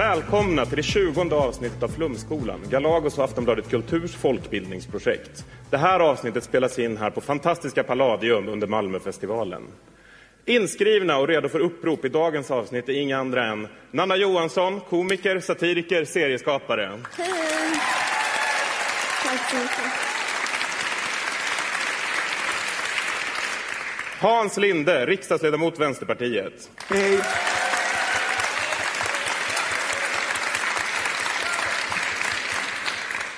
[0.00, 5.44] Välkomna till det 20 avsnittet av Flumskolan, Galagos och Aftonbladet Kulturs folkbildningsprojekt.
[5.70, 9.62] Det här avsnittet spelas in här på fantastiska Palladium under Malmöfestivalen.
[10.44, 15.40] Inskrivna och redo för upprop i dagens avsnitt är inga andra än Nanna Johansson, komiker,
[15.40, 17.00] satiriker, serieskapare.
[17.18, 17.28] Hej!
[19.24, 19.92] Tack så mycket.
[24.20, 26.70] Hans Linde, riksdagsledamot Vänsterpartiet.
[26.88, 27.20] Hej!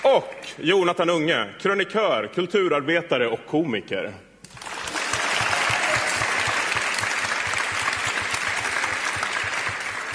[0.03, 4.13] Och Jonathan Unge, krönikör, kulturarbetare och komiker.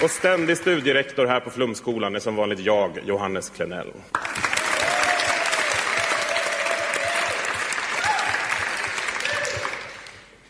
[0.02, 3.92] Och ständig studierektor här på Flumskolan är som vanligt jag, Johannes Klenell.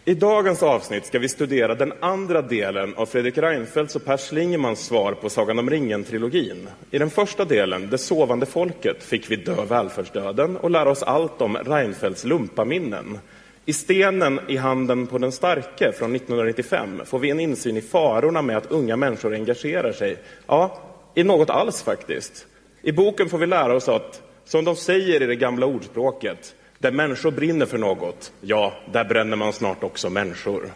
[0.08, 4.80] I dagens avsnitt ska vi studera den andra delen av Fredrik Reinfeldts och Per Schlingmans
[4.80, 6.68] svar på Sagan om ringen-trilogin.
[6.90, 11.42] I den första delen, Det sovande folket, fick vi dö välfärdsdöden och lära oss allt
[11.42, 13.18] om Reinfeldts lumpaminnen.
[13.64, 18.42] I Stenen i handen på den starke från 1995 får vi en insyn i farorna
[18.42, 20.16] med att unga människor engagerar sig.
[20.46, 20.78] Ja,
[21.14, 22.46] i något alls faktiskt.
[22.82, 26.90] I boken får vi lära oss att, som de säger i det gamla ordspråket, där
[26.90, 30.72] människor brinner för något, ja, där bränner man snart också människor.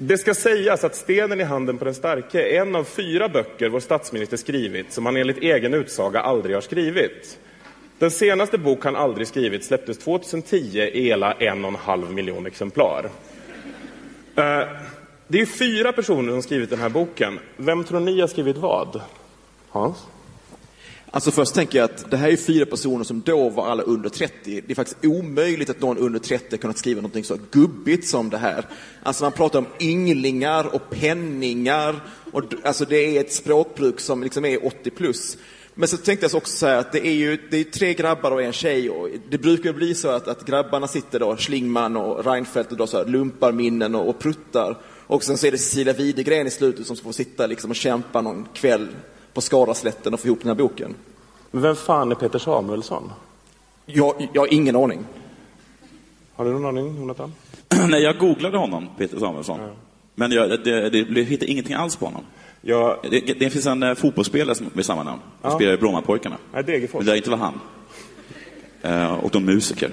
[0.00, 3.68] Det ska sägas att Stenen i handen på den starke är en av fyra böcker
[3.68, 7.38] vår statsminister skrivit som han enligt egen utsaga aldrig har skrivit.
[7.98, 10.56] Den senaste bok han aldrig skrivit släpptes 2010
[10.92, 13.10] i hela en och en halv miljon exemplar.
[14.36, 14.68] Eh,
[15.28, 17.38] det är fyra personer som skrivit den här boken.
[17.56, 19.00] Vem tror ni har skrivit vad?
[19.68, 20.06] Hans?
[21.10, 24.08] Alltså först tänker jag att det här är fyra personer som då var alla under
[24.08, 24.62] 30.
[24.66, 28.38] Det är faktiskt omöjligt att någon under 30 kunnat skriva något så gubbigt som det
[28.38, 28.66] här.
[29.02, 32.00] Alltså man pratar om ynglingar och penningar.
[32.32, 35.38] Och, alltså det är ett språkbruk som liksom är 80 plus.
[35.74, 38.42] Men så tänkte jag också säga att det är ju det är tre grabbar och
[38.42, 42.72] en tjej och det brukar bli så att, att grabbarna sitter då, Schlingman och Reinfeldt
[42.72, 44.78] och då så här, lumpar minnen och, och pruttar.
[45.06, 48.20] Och sen så är det Cecilia Widegren i slutet som får sitta liksom och kämpa
[48.20, 48.88] någon kväll
[49.38, 50.94] på Skaraslätten och få ihop den här boken.
[51.50, 53.12] Men vem fan är Peter Samuelsson?
[53.86, 55.04] Jag, jag har ingen aning.
[56.36, 57.32] Har du någon aning, Jonathan?
[57.88, 59.60] Nej, jag googlade honom, Peter Samuelsson.
[60.14, 62.22] Men jag, det, det, det hittade ingenting alls på honom.
[62.60, 62.96] Jag...
[63.10, 65.20] Det, det finns en eh, fotbollsspelare som- med samma namn.
[65.42, 65.56] Han Ja.
[65.58, 66.36] spelar i Brommapojkarna.
[66.52, 66.98] Nej, Degerfors.
[66.98, 67.60] Men det där inte var han.
[68.82, 69.90] Eh, och de musiker.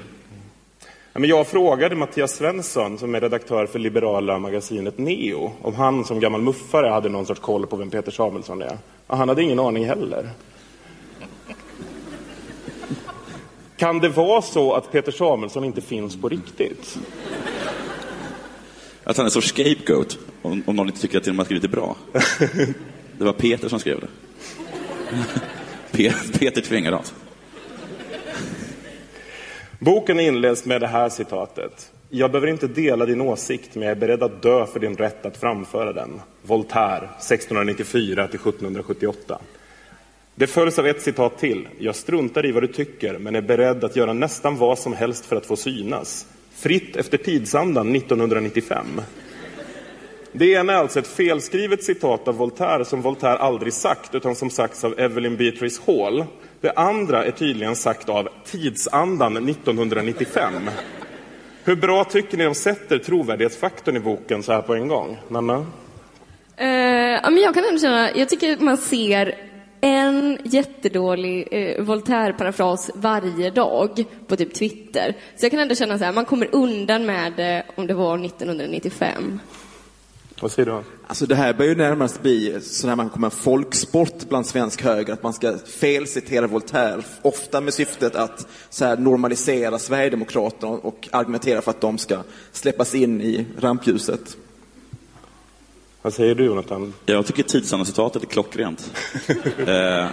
[1.18, 6.20] Men jag frågade Mattias Svensson, som är redaktör för liberala magasinet Neo, om han som
[6.20, 8.78] gammal muffare hade någon sorts koll på vem Peter Samuelsson är.
[9.08, 10.30] Och han hade ingen aning heller.
[13.78, 16.98] Kan det vara så att Peter Samuelsson inte finns på riktigt?
[19.03, 21.64] Att han är en sorts scapegoat, om, om någon inte tycker att det man skrivit
[21.64, 21.96] är bra.
[23.18, 24.08] Det var Peter som skrev det.
[25.97, 27.14] Pe- Peter tvingade oss.
[29.85, 31.91] Boken inleds med det här citatet.
[32.09, 35.25] Jag behöver inte dela din åsikt, men jag är beredd att dö för din rätt
[35.25, 36.22] att framföra den.
[36.41, 39.40] Voltaire, 1694 till 1778.
[40.35, 41.68] Det följs av ett citat till.
[41.79, 45.25] Jag struntar i vad du tycker, men är beredd att göra nästan vad som helst
[45.25, 46.28] för att få synas.
[46.56, 48.85] Fritt efter tidsandan 1995.
[50.31, 54.50] Det ena är alltså ett felskrivet citat av Voltaire som Voltaire aldrig sagt, utan som
[54.50, 56.25] sagts av Evelyn Beatrice Hall.
[56.62, 60.54] Det andra är tydligen sagt av tidsandan 1995.
[61.64, 65.18] Hur bra tycker ni de sätter trovärdighetsfaktorn i boken så här på en gång?
[65.28, 65.58] Nanna?
[65.58, 65.66] Uh,
[67.24, 69.35] ja, men jag kan ändå känna, jag tycker man ser
[69.82, 75.16] en jättedålig eh, Voltaire-parafras varje dag på typ Twitter.
[75.35, 78.26] Så jag kan ändå känna så här, man kommer undan med det om det var
[78.26, 79.40] 1995.
[80.40, 80.84] Vad säger du?
[81.08, 84.82] Alltså det här börjar ju närmast bli så när man kommer en folksport bland svensk
[84.82, 91.09] höger, att man ska felcitera Voltaire, ofta med syftet att så här, normalisera Sverigedemokraterna och
[91.11, 94.37] argumentera för att de ska släppas in i rampljuset.
[96.02, 96.93] Vad säger du Jonathan?
[97.05, 98.91] Jag tycker tidsandan-citatet är klockrent.
[99.67, 100.08] eh,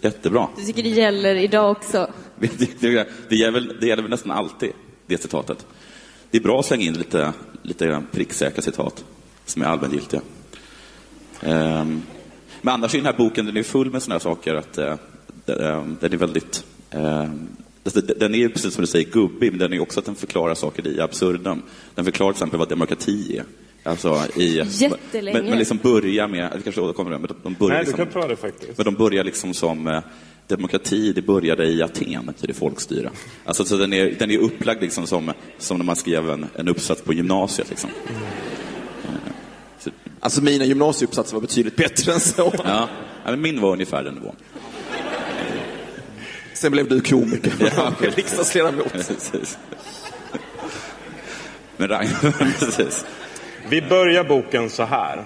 [0.00, 0.48] jättebra.
[0.56, 2.10] Du tycker det gäller idag också?
[2.38, 4.72] Det, det, det, gäller, väl- det gäller väl nästan alltid,
[5.06, 5.66] det citatet.
[6.30, 7.32] Det är bra att slänga in lite,
[7.66, 9.04] lite pricksäkra citat
[9.44, 10.20] som är allmängiltiga.
[11.40, 12.02] Ehm,
[12.62, 14.94] men annars är den här boken den är full med såna här saker att eh,
[15.44, 16.64] den, den är väldigt...
[16.90, 17.30] Eh,
[18.18, 20.54] den är ju precis som du säger gubbig, men den är också att den förklarar
[20.54, 21.62] saker i absurdum.
[21.94, 23.44] Den förklarar till exempel vad demokrati är.
[23.82, 25.38] Alltså i, Jättelänge.
[25.38, 27.90] Men, men liksom börja med, vi kanske återkommer till det, men de börjar Nej, du
[27.90, 28.78] liksom, kan ta det faktiskt.
[28.78, 30.00] men de börjar liksom som eh,
[30.46, 33.10] demokrati, det började i Aten, betyder folkstyre.
[33.44, 36.68] Alltså, så den, är, den är upplagd liksom som, som när man skrev en, en
[36.68, 37.70] uppsats på gymnasiet.
[37.70, 37.90] Liksom.
[40.20, 42.52] Alltså mina gymnasieuppsatser var betydligt bättre än så.
[42.64, 42.88] Ja,
[43.24, 44.36] men min var ungefär den nivån.
[46.54, 48.92] Sen blev du komiker Ja, riksdagsledamot.
[48.92, 49.58] Precis.
[51.76, 53.04] Men Ragnar, precis.
[53.68, 55.24] Vi börjar boken så här.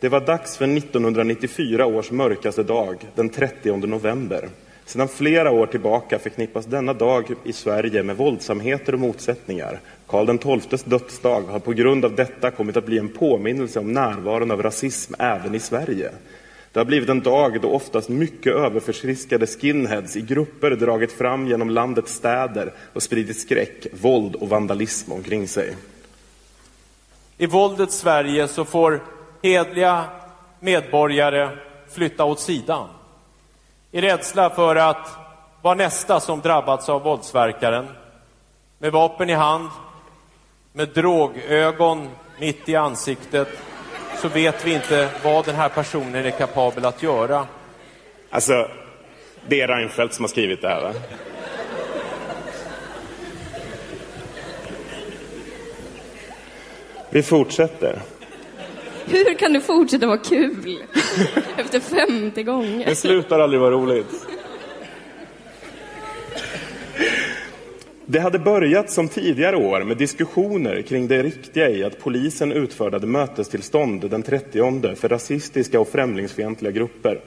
[0.00, 4.48] Det var dags för 1994 års mörkaste dag, den 30 november.
[4.84, 9.80] Sedan flera år tillbaka förknippas denna dag i Sverige med våldsamheter och motsättningar.
[10.06, 14.50] Karl XIIs dödsdag har på grund av detta kommit att bli en påminnelse om närvaron
[14.50, 16.10] av rasism även i Sverige.
[16.72, 21.70] Det har blivit en dag då oftast mycket överförfriskade skinheads i grupper dragit fram genom
[21.70, 25.76] landets städer och spridit skräck, våld och vandalism omkring sig.
[27.38, 29.00] I våldets Sverige så får
[29.42, 30.04] hedliga
[30.60, 31.50] medborgare
[31.90, 32.88] flytta åt sidan.
[33.90, 35.08] I rädsla för att
[35.62, 37.88] vara nästa som drabbats av våldsverkaren.
[38.78, 39.68] Med vapen i hand,
[40.72, 42.08] med drogögon
[42.38, 43.48] mitt i ansiktet
[44.22, 47.46] så vet vi inte vad den här personen är kapabel att göra.
[48.30, 48.68] Alltså,
[49.48, 50.92] det är Reinfeldt som har skrivit det här, va?
[57.10, 58.02] Vi fortsätter.
[59.10, 60.82] Hur kan det fortsätta vara kul?
[61.56, 62.86] Efter 50 gånger.
[62.86, 64.26] Det slutar aldrig vara roligt.
[68.06, 73.06] Det hade börjat som tidigare år med diskussioner kring det riktiga i att polisen utfärdade
[73.06, 77.20] mötestillstånd den 30 för rasistiska och främlingsfientliga grupper.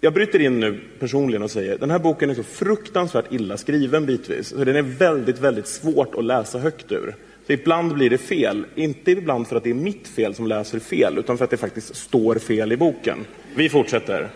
[0.00, 4.06] Jag bryter in nu personligen och säger den här boken är så fruktansvärt illa skriven
[4.06, 4.48] bitvis.
[4.48, 7.14] Så den är väldigt, väldigt svårt att läsa högt ur.
[7.48, 8.66] Så ibland blir det fel.
[8.74, 11.56] Inte ibland för att det är mitt fel som läser fel, utan för att det
[11.56, 13.26] faktiskt står fel i boken.
[13.54, 14.28] Vi fortsätter.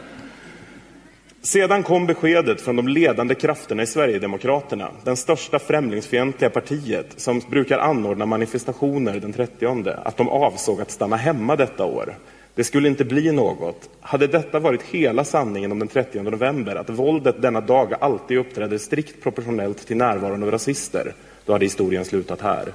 [1.43, 7.79] Sedan kom beskedet från de ledande krafterna i Sverigedemokraterna, den största främlingsfientliga partiet som brukar
[7.79, 12.15] anordna manifestationer den 30, att de avsåg att stanna hemma detta år.
[12.55, 13.91] Det skulle inte bli något.
[14.00, 18.79] Hade detta varit hela sanningen om den 30 november, att våldet denna dag alltid uppträder
[18.79, 21.15] strikt proportionellt till närvaron av rasister,
[21.47, 22.73] då hade historien slutat här.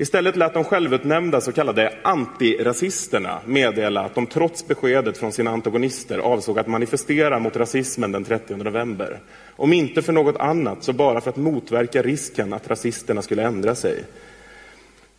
[0.00, 6.18] Istället lät de självutnämnda så kallade antirasisterna meddela att de trots beskedet från sina antagonister
[6.18, 9.18] avsåg att manifestera mot rasismen den 30 november.
[9.56, 13.74] Om inte för något annat så bara för att motverka risken att rasisterna skulle ändra
[13.74, 14.04] sig.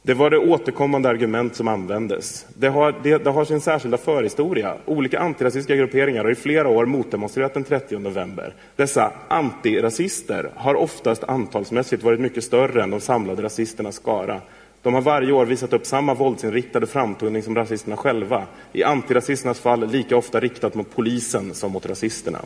[0.01, 2.45] Det var det återkommande argument som användes.
[2.53, 4.75] Det har, det, det har sin särskilda förhistoria.
[4.85, 8.53] Olika antirasistiska grupperingar har i flera år motdemonstrerat den 30 november.
[8.75, 14.41] Dessa antirasister har oftast antalsmässigt varit mycket större än de samlade rasisternas skara.
[14.83, 18.43] De har varje år visat upp samma våldsinriktade framtoning som rasisterna själva.
[18.73, 22.39] I antirasisternas fall lika ofta riktat mot polisen som mot rasisterna.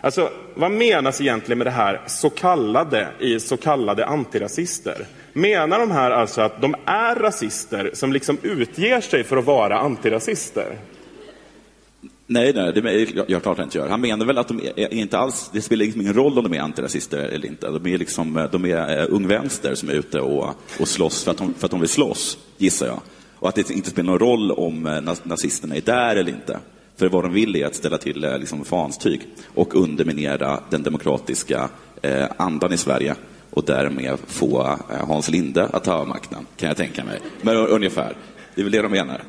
[0.00, 5.06] Alltså, vad menas egentligen med det här så kallade i så kallade antirasister?
[5.32, 9.78] Menar de här alltså att de är rasister som liksom utger sig för att vara
[9.78, 10.76] antirasister?
[12.30, 13.88] Nej, nej, det är jag klart han inte gör.
[13.88, 16.54] Han menar väl att de är, inte alls, det spelar liksom ingen roll om de
[16.54, 17.70] är antirasister eller inte.
[17.70, 21.24] De är, liksom, eh, de är eh, ung vänster som är ute och, och slåss
[21.24, 23.00] för att, de, för att de vill slåss, gissar jag.
[23.34, 26.58] Och att det inte spelar någon roll om eh, nazisterna är där eller inte.
[26.96, 29.20] För vad de vill är att ställa till liksom, fanstyg
[29.54, 31.68] och underminera den demokratiska
[32.02, 33.14] eh, andan i Sverige
[33.50, 37.20] och därmed få Hans Linde att ta makten, kan jag tänka mig.
[37.42, 38.16] Men ungefär,
[38.54, 39.22] det är väl det de menar.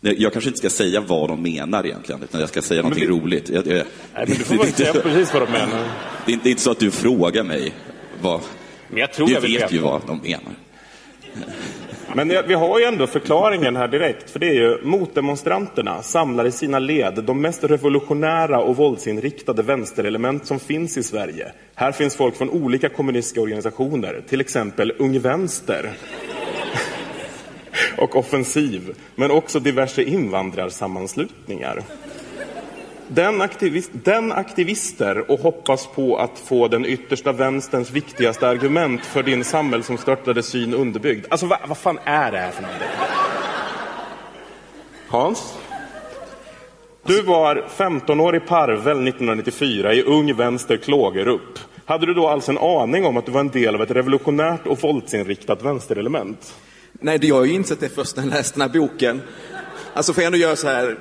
[0.00, 3.48] Jag kanske inte ska säga vad de menar egentligen, utan jag ska säga någonting roligt.
[3.48, 5.88] Jag, jag, Nej, men du får väl säga precis vad de menar.
[6.26, 7.72] Det är, inte, det är inte så att du frågar mig
[8.20, 8.40] vad...
[8.88, 9.74] Men jag tror du jag vet veta.
[9.74, 10.52] ju vad de menar.
[12.14, 16.50] Men vi har ju ändå förklaringen här direkt, för det är ju motdemonstranterna samlar i
[16.50, 21.52] sina led de mest revolutionära och våldsinriktade vänsterelement som finns i Sverige.
[21.74, 25.90] Här finns folk från olika kommunistiska organisationer, till exempel Ung Vänster
[27.98, 31.82] och Offensiv, men också diverse invandrarsammanslutningar.
[33.08, 39.22] Den, aktivist, den aktivister och hoppas på att få den yttersta vänsterns viktigaste argument för
[39.22, 41.26] din samhällsomstörtade syn underbyggd.
[41.30, 42.88] Alltså vad, va fan är det här för någonting?
[45.08, 45.58] Hans?
[47.06, 51.58] Du var 15-årig parvel 1994 i Ung Vänster Klågerup.
[51.84, 54.66] Hade du då alls en aning om att du var en del av ett revolutionärt
[54.66, 56.54] och våldsinriktat vänsterelement?
[56.92, 59.22] Nej, det jag har ju insett det först när jag läste den här boken.
[59.94, 60.98] Alltså får jag ändå göra så här,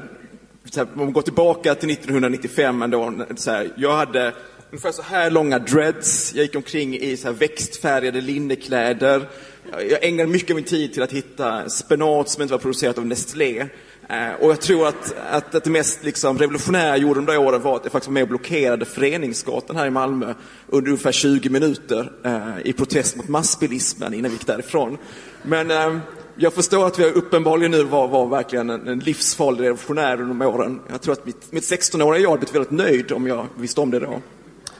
[0.71, 4.33] så här om man går tillbaka till 1995 ändå, så här, jag hade
[4.69, 9.29] ungefär så här långa dreads, jag gick omkring i så här växtfärgade linnekläder.
[9.71, 13.05] Jag ägnade mycket av min tid till att hitta spenat som inte var producerat av
[13.05, 13.65] Nestlé.
[14.09, 17.37] Eh, och jag tror att, att, att det mest liksom revolutionära jag gjorde de där
[17.37, 20.33] åren var att jag faktiskt var med och blockerade Föreningsgatan här i Malmö
[20.67, 24.97] under ungefär 20 minuter eh, i protest mot massbilismen innan vi gick därifrån.
[25.43, 25.97] Men eh,
[26.35, 30.55] jag förstår att vi uppenbarligen nu var, var verkligen en, en livsfarlig revolutionär under de
[30.55, 30.81] åren.
[30.89, 33.91] Jag tror att mitt, mitt 16-åriga jag hade blivit väldigt nöjd om jag visste om
[33.91, 34.21] det då.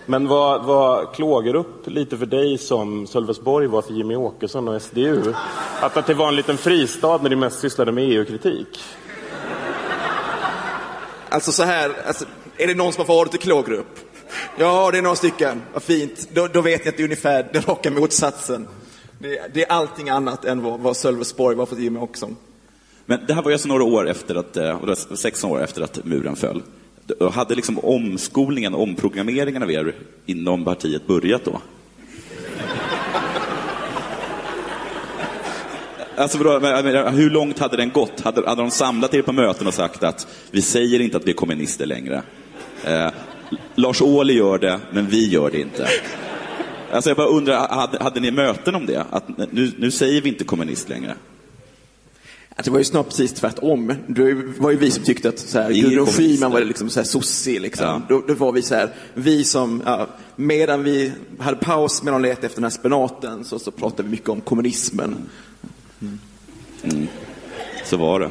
[0.05, 5.33] Men vad, vad Klågerup lite för dig som Sölvesborg var för Jimmy Åkesson och SDU?
[5.81, 8.79] Att, att det var en liten fristad när ni mest sysslade med EU-kritik?
[11.29, 12.25] Alltså så här, alltså,
[12.57, 13.99] är det någon som har varit i Klågerup?
[14.57, 15.61] Ja, det är några stycken.
[15.73, 16.29] Vad fint.
[16.33, 18.67] Då, då vet ni att det är ungefär den raka motsatsen.
[19.19, 22.35] Det, det är allting annat än vad, vad Sölvesborg var för Jimmy Åkesson.
[23.05, 25.51] Men det här var ju alltså några år efter att, eh, och det var 16
[25.51, 26.63] år efter att muren föll.
[27.31, 31.61] Hade liksom omskolningen, omprogrammeringen av er inom partiet börjat då?
[36.17, 38.21] Alltså, hur långt hade den gått?
[38.21, 41.31] Hade, hade de samlat er på möten och sagt att vi säger inte att vi
[41.31, 42.21] är kommunister längre?
[42.83, 43.09] Eh,
[43.75, 45.87] Lars Ohly gör det, men vi gör det inte.
[46.91, 49.05] Alltså jag bara undrar, hade, hade ni möten om det?
[49.09, 51.15] Att nu, nu säger vi inte kommunist längre.
[52.49, 53.93] Alltså, det var ju snart precis tvärtom.
[54.07, 56.05] Det var ju vi som tyckte att så här, Gudrun.
[56.05, 57.61] Schyman var liksom så här sossig.
[57.61, 57.85] Liksom.
[57.85, 58.01] Ja.
[58.09, 62.27] Då, då var vi så här, vi som, ja, medan vi hade paus medan de
[62.27, 65.15] letade efter den här spenaten så, så pratade vi mycket om kommunismen.
[67.83, 68.29] Så var det.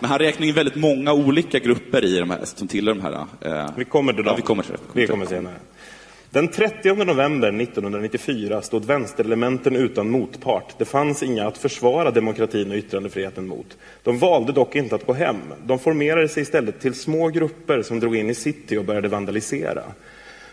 [0.00, 3.26] Men han räknar in väldigt många olika grupper i de här, som tillhör de här.
[3.40, 4.32] Eh, Vi kommer till dem.
[4.32, 5.00] Ja, vi kommer till det.
[5.00, 5.54] Vi kommer senare.
[6.30, 10.74] Den 30 november 1994 stod vänsterelementen utan motpart.
[10.78, 13.76] Det fanns inga att försvara demokratin och yttrandefriheten mot.
[14.02, 15.36] De valde dock inte att gå hem.
[15.64, 19.82] De formerade sig istället till små grupper som drog in i city och började vandalisera.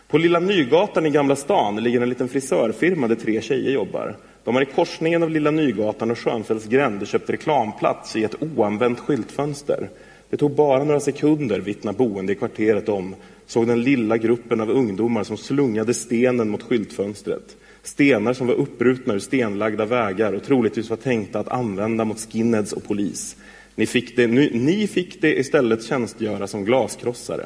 [0.07, 4.15] På Lilla Nygatan i Gamla stan ligger en liten frisörfirma där tre tjejer jobbar.
[4.49, 8.99] De har i korsningen av Lilla Nygatan och Schönfeldts gränd köpt reklamplats i ett oanvänt
[8.99, 9.89] skyltfönster.
[10.29, 13.15] Det tog bara några sekunder, vittnar boende i kvarteret om,
[13.47, 17.57] såg den lilla gruppen av ungdomar som slungade stenen mot skyltfönstret.
[17.83, 22.73] Stenar som var uppbrutna ur stenlagda vägar och troligtvis var tänkta att använda mot skinheads
[22.73, 23.35] och polis.
[23.75, 27.45] Ni fick det, ni, ni fick det istället tjänstgöra som glaskrossare.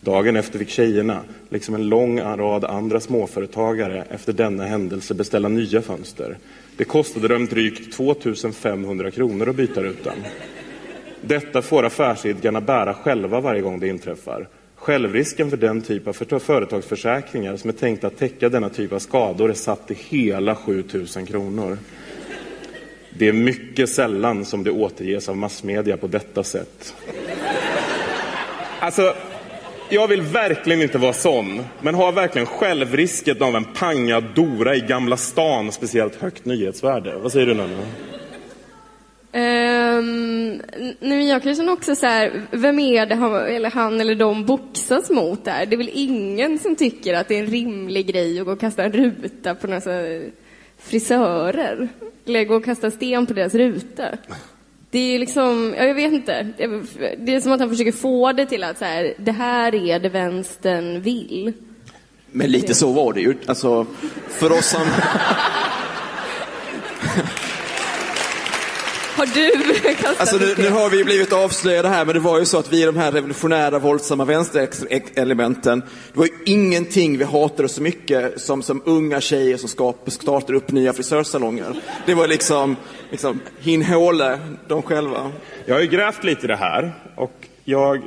[0.00, 5.82] Dagen efter fick tjejerna, liksom en lång rad andra småföretagare, efter denna händelse beställa nya
[5.82, 6.38] fönster.
[6.76, 10.16] Det kostade dem drygt 2500 kronor att byta rutan.
[11.20, 14.48] Detta får affärsidkarna bära själva varje gång det inträffar.
[14.76, 19.50] Självrisken för den typ av företagsförsäkringar som är tänkta att täcka denna typ av skador
[19.50, 21.78] är satt till hela 7000 kronor.
[23.18, 26.94] Det är mycket sällan som det återges av massmedia på detta sätt.
[28.80, 29.14] Alltså,
[29.88, 34.80] jag vill verkligen inte vara sån, men har verkligen självrisken av en pangad Dora i
[34.80, 37.18] Gamla stan speciellt högt nyhetsvärde?
[37.18, 37.76] Vad säger du Nanna?
[39.32, 40.62] Um,
[41.00, 44.46] nej, jag kan känna också så här, vem är det han, eller han eller de
[44.46, 45.66] boxas mot där?
[45.66, 48.60] Det är väl ingen som tycker att det är en rimlig grej att gå och
[48.60, 50.30] kasta en ruta på några så här
[50.78, 51.88] frisörer.
[52.26, 54.04] Eller gå och kasta sten på deras ruta.
[54.90, 56.42] Det är ju liksom, ja, jag vet inte.
[57.18, 59.98] Det är som att han försöker få det till att så här, det här är
[59.98, 61.52] det vänstern vill.
[62.30, 63.36] Men lite så var det ju.
[63.46, 63.86] Alltså,
[64.28, 64.86] för oss som...
[69.18, 72.38] Har du kastat Alltså nu, nu har vi ju blivit avslöjade här, men det var
[72.38, 75.80] ju så att vi är de här revolutionära, våldsamma vänsterelementen.
[76.12, 80.54] Det var ju ingenting vi hatade så mycket som, som unga tjejer som skap, startar
[80.54, 81.80] upp nya frisörsalonger.
[82.06, 82.76] Det var liksom,
[83.10, 85.32] liksom hin håle, de själva.
[85.66, 88.02] Jag har ju grävt lite i det här och jag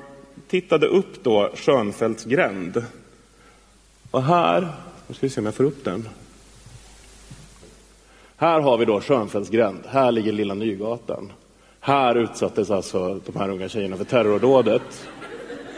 [0.50, 2.84] tittade upp då Schönfeldts gränd.
[4.12, 4.62] Och här,
[5.08, 6.08] nu ska vi se om jag får upp den.
[8.41, 9.79] Här har vi då Schönfeldts gränd.
[9.88, 11.31] Här ligger Lilla Nygatan.
[11.79, 15.07] Här utsattes alltså de här unga tjejerna för terrordådet.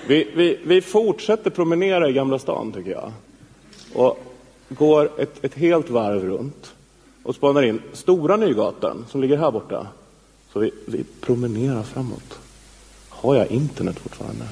[0.08, 3.12] Vi, vi, vi fortsätter promenera i Gamla stan tycker jag.
[3.94, 4.20] Och
[4.70, 6.74] går ett, ett helt varv runt
[7.24, 9.88] och spanar in Stora Nygatan som ligger här borta.
[10.54, 12.40] Så vi, vi promenerar framåt.
[13.10, 14.46] Har jag internet fortfarande?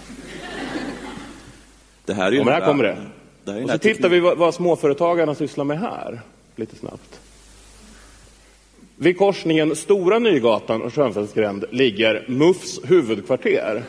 [2.06, 2.98] Det här är ju Ja, men här kommer det.
[3.44, 6.22] det Och så tittar vi vad, vad småföretagarna sysslar med här,
[6.56, 7.22] lite snabbt.
[9.01, 13.84] Vid korsningen Stora Nygatan och Schönfeldtsgränd ligger MUFs huvudkvarter.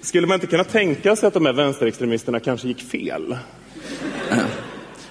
[0.00, 3.36] Skulle man inte kunna tänka sig att de här vänsterextremisterna kanske gick fel?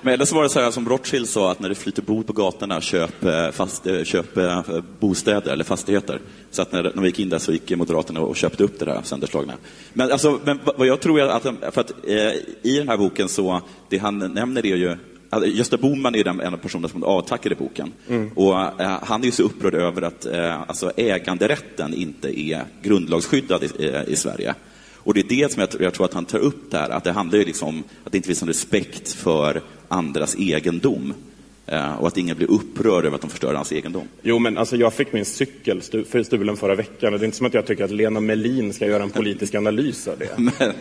[0.02, 2.28] Men eller så var det så här som Rothschild sa, att när det flyter blod
[2.28, 4.62] på gatorna, köp, eh, fast, eh, köp eh,
[5.00, 6.20] bostäder eller fastigheter.
[6.52, 8.86] Så att när, när vi gick in där så gick Moderaterna och köpte upp det
[8.86, 9.54] där sönderslagna.
[9.94, 13.30] Men, alltså, men vad jag tror är att, för att eh, i den här boken
[13.30, 14.98] så, det han nämner är ju
[15.42, 17.92] Gösta Bohman är den, en av personerna som avtackade boken.
[18.10, 18.32] Mm.
[18.36, 23.64] Och, eh, han är ju så upprörd över att eh, alltså, äganderätten inte är grundlagsskyddad
[23.64, 24.56] i, eh, i Sverige.
[24.96, 27.12] Och det är det som jag, jag, tror att han tar upp där, att det
[27.12, 31.14] handlar ju liksom om att det inte finns någon respekt för andras egendom.
[31.68, 34.08] Eh, och att ingen blir upprörd över att de förstör hans egendom.
[34.22, 37.26] Jo, men alltså, jag fick min cykel stu- för stulen förra veckan och det är
[37.26, 40.38] inte som att jag tycker att Lena Melin ska göra en politisk analys av det.
[40.38, 40.74] Men,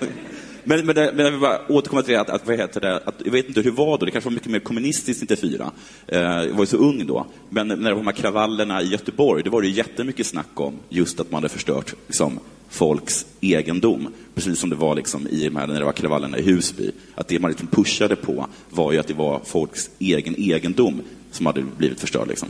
[0.65, 2.97] men, men, det- men jag vill bara återkomma till det att, att, vad heter det,
[3.05, 5.71] att jag vet inte hur det var då, det kanske var mycket mer kommunistiskt 94.
[6.07, 7.27] Eh, jag var ju så ung då.
[7.49, 10.49] Men när det var de här kravallerna i Göteborg, då var det ju jättemycket snack
[10.61, 12.39] om just att man hade förstört liksom,
[12.71, 14.09] folks egendom.
[14.35, 16.91] Precis som det var liksom, i de här, när det var kravallerna i Husby.
[17.15, 21.01] Att det man liksom pushade på var ju att det var folks egen egendom
[21.31, 22.29] som hade blivit förstörd.
[22.29, 22.49] Liksom.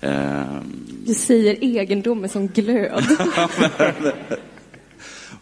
[0.00, 0.60] Eh,
[1.06, 3.04] Du säger egendom med sån glöd.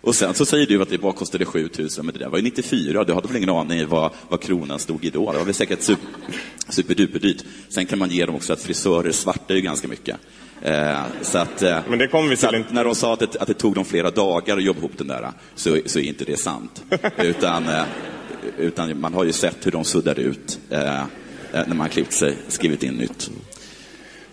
[0.00, 2.44] Och sen så säger du att det bara kostade 7000, men det där var ju
[2.44, 5.32] 94, du hade väl ingen aning vad, vad kronan stod i då?
[5.32, 6.08] Det var väl säkert super,
[6.68, 7.44] superduperdyrt.
[7.68, 10.16] Sen kan man ge dem också att frisörer svartar ju ganska mycket.
[10.62, 13.48] Eh, så att, eh, Men det kommer vi till när de sa att det, att
[13.48, 16.36] det tog dem flera dagar att jobba ihop den där, så, så är inte det
[16.36, 16.82] sant.
[17.16, 17.82] utan, eh,
[18.58, 21.04] utan man har ju sett hur de suddar ut eh, eh,
[21.52, 23.30] när man klippt sig, skrivit in nytt.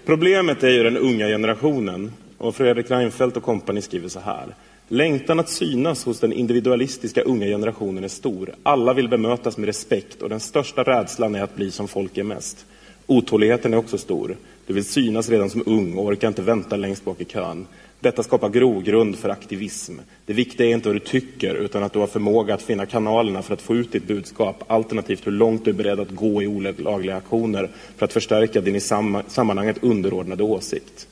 [0.06, 2.12] Problemet är ju den unga generationen.
[2.38, 4.56] Och Fredrik Reinfeldt och kompani skriver så här.
[4.88, 8.56] Längtan att synas hos den individualistiska unga generationen är stor.
[8.64, 12.24] Alla vill bemötas med respekt och den största rädslan är att bli som folk är
[12.24, 12.66] mest.
[13.06, 14.38] Otåligheten är också stor.
[14.68, 17.68] Du vill synas redan som ung och orkar inte vänta längst bak i kön.
[18.00, 19.94] Detta skapar grogrund för aktivism.
[20.26, 23.42] Det viktiga är inte vad du tycker, utan att du har förmåga att finna kanalerna
[23.42, 26.48] för att få ut ditt budskap, alternativt hur långt du är beredd att gå i
[26.48, 28.80] olagliga aktioner för att förstärka din i
[29.28, 31.08] sammanhanget underordnade åsikt.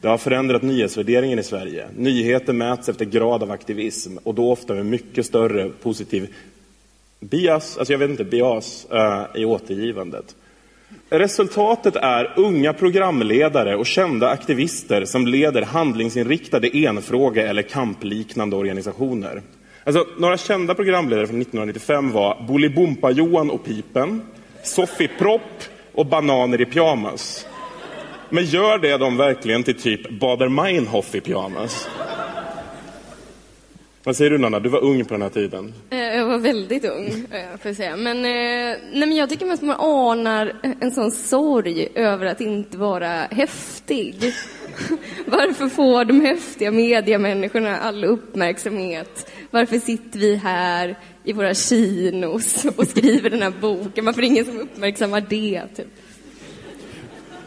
[0.00, 1.86] Det har förändrat nyhetsvärderingen i Sverige.
[1.96, 6.34] Nyheter mäts efter grad av aktivism och då ofta med mycket större positiv
[7.20, 10.34] bias, alltså jag vet inte, bias uh, i återgivandet.
[11.10, 19.42] Resultatet är unga programledare och kända aktivister som leder handlingsinriktade enfråge eller kampliknande organisationer.
[19.84, 24.22] Alltså, några kända programledare från 1995 var Bolibompa-Johan och Pipen,
[24.62, 25.62] Sofie Propp
[25.94, 27.46] och Bananer i pyjamas.
[28.30, 31.88] Men gör det de verkligen till typ Bader Meinhof i pyjamas?
[34.04, 34.60] Vad säger du Nanna?
[34.60, 35.74] Du var ung på den här tiden.
[35.90, 37.96] Eh, jag var väldigt ung, eh, får jag säga.
[37.96, 42.78] Men, eh, nej, men jag tycker mest man anar en sån sorg över att inte
[42.78, 44.14] vara häftig.
[45.26, 49.32] Varför får de häftiga mediamänniskorna all uppmärksamhet?
[49.50, 54.04] Varför sitter vi här i våra chinos och skriver den här boken?
[54.04, 55.62] Varför är det ingen som uppmärksammar det?
[55.76, 55.86] Typ?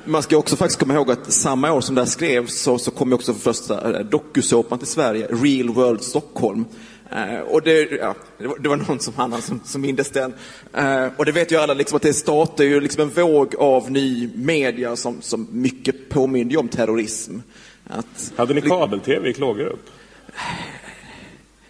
[0.05, 2.91] Man ska också faktiskt komma ihåg att samma år som det här skrevs så, så
[2.91, 6.65] kom också första eh, dokusåpan till Sverige, Real World Stockholm.
[7.11, 10.33] Eh, och det, ja, det, var, det var någon som Hanna som, som mindes den.
[10.73, 13.91] Eh, och det vet ju alla liksom att det startar ju liksom en våg av
[13.91, 17.37] ny media som, som mycket påminner om terrorism.
[17.87, 19.89] Att, Hade ni kabel-tv i Klågerup?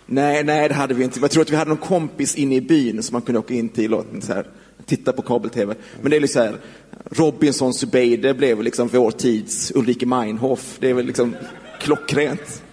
[0.05, 1.19] Nej, nej, det hade vi inte.
[1.19, 3.69] Jag tror att vi hade någon kompis inne i byn som man kunde åka in
[3.69, 4.47] till och så här,
[4.85, 5.75] titta på kabel-tv.
[6.01, 6.55] Men det är liksom så här,
[7.11, 10.77] Robinson Zubeide blev liksom vår tids Ulrike Meinhof.
[10.79, 11.35] Det är väl liksom
[11.81, 12.63] klockrent.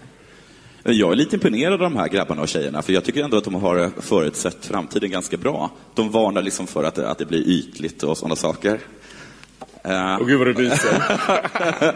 [0.82, 3.44] Jag är lite imponerad av de här grabbarna och tjejerna, för jag tycker ändå att
[3.44, 5.70] de har förutsett framtiden ganska bra.
[5.94, 8.80] De varnar liksom för att, det- att det blir ytligt och sådana saker.
[9.84, 11.02] Eh, Åh gud vad du ryser.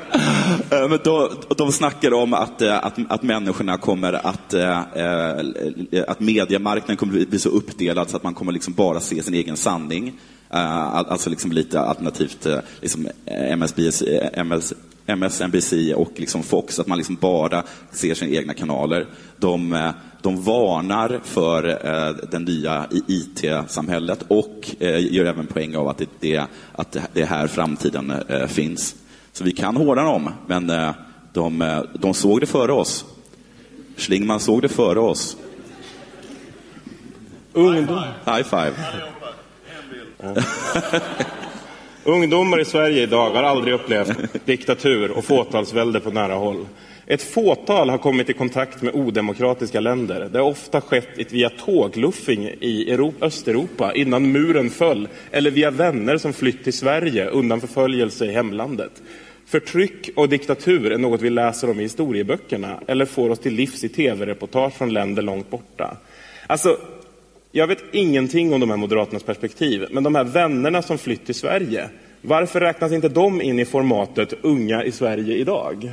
[0.71, 6.05] Eh, Men de, de snackar om att, eh, att, att människorna kommer att, eh, eh,
[6.09, 9.35] att mediemarknaden kommer bli- bli så uppdelad så att man kommer liksom bara se sin
[9.35, 10.13] egen sanning.
[10.55, 14.73] Eh, al- Alltså liksom lite alternativt eh, liksom eh, MS,
[15.07, 17.63] MSNBC och liksom Fox, att man liksom bara
[17.93, 19.07] ser sina egna kanaler.
[19.37, 25.99] De, de varnar för eh, det nya IT-samhället och eh, gör även poäng av att
[25.99, 28.95] det, det, att det är här framtiden eh, finns.
[29.33, 30.73] Så vi kan hårda dem, men
[31.33, 33.05] de, de såg det före oss.
[33.97, 35.37] Schlingman såg det före oss.
[37.53, 38.03] Ungdom.
[38.25, 38.73] High five.
[42.05, 46.67] Ungdomar i Sverige idag har aldrig upplevt diktatur och fåtalsvälde på nära håll.
[47.07, 50.29] Ett fåtal har kommit i kontakt med odemokratiska länder.
[50.33, 56.19] Det har ofta skett via tågluffing i Europa, Östeuropa innan muren föll eller via vänner
[56.19, 59.03] som flytt till Sverige undan förföljelse i hemlandet.
[59.47, 63.85] Förtryck och diktatur är något vi läser om i historieböckerna eller får oss till livs
[63.85, 65.97] i tv-reportage från länder långt borta.
[66.47, 66.79] Alltså,
[67.57, 71.35] jag vet ingenting om de här moderaternas perspektiv, men de här vännerna som flytt till
[71.35, 71.89] Sverige,
[72.23, 75.93] varför räknas inte de in i formatet unga i Sverige idag?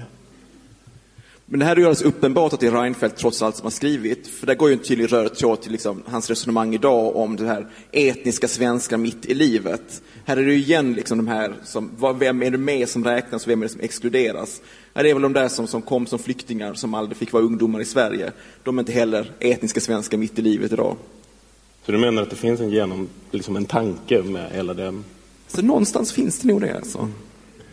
[1.45, 3.71] Men det här är ju alldeles uppenbart att det är Reinfeldt trots allt som har
[3.71, 4.27] skrivit.
[4.27, 7.47] För där går ju en tydlig röd tråd till liksom hans resonemang idag om det
[7.47, 10.01] här etniska svenska mitt i livet.
[10.25, 13.03] Här är det ju igen liksom de här, som, vad- vem är det med som
[13.03, 14.61] räknas och vem är det som exkluderas?
[14.93, 17.81] Här är väl de där som, som kom som flyktingar som aldrig fick vara ungdomar
[17.81, 18.31] i Sverige.
[18.63, 20.95] De är inte heller etniska svenska mitt i livet idag.
[21.85, 25.03] Så du menar att det finns en, genom, liksom en tanke med hela den?
[25.47, 27.09] Så någonstans finns det nog det alltså.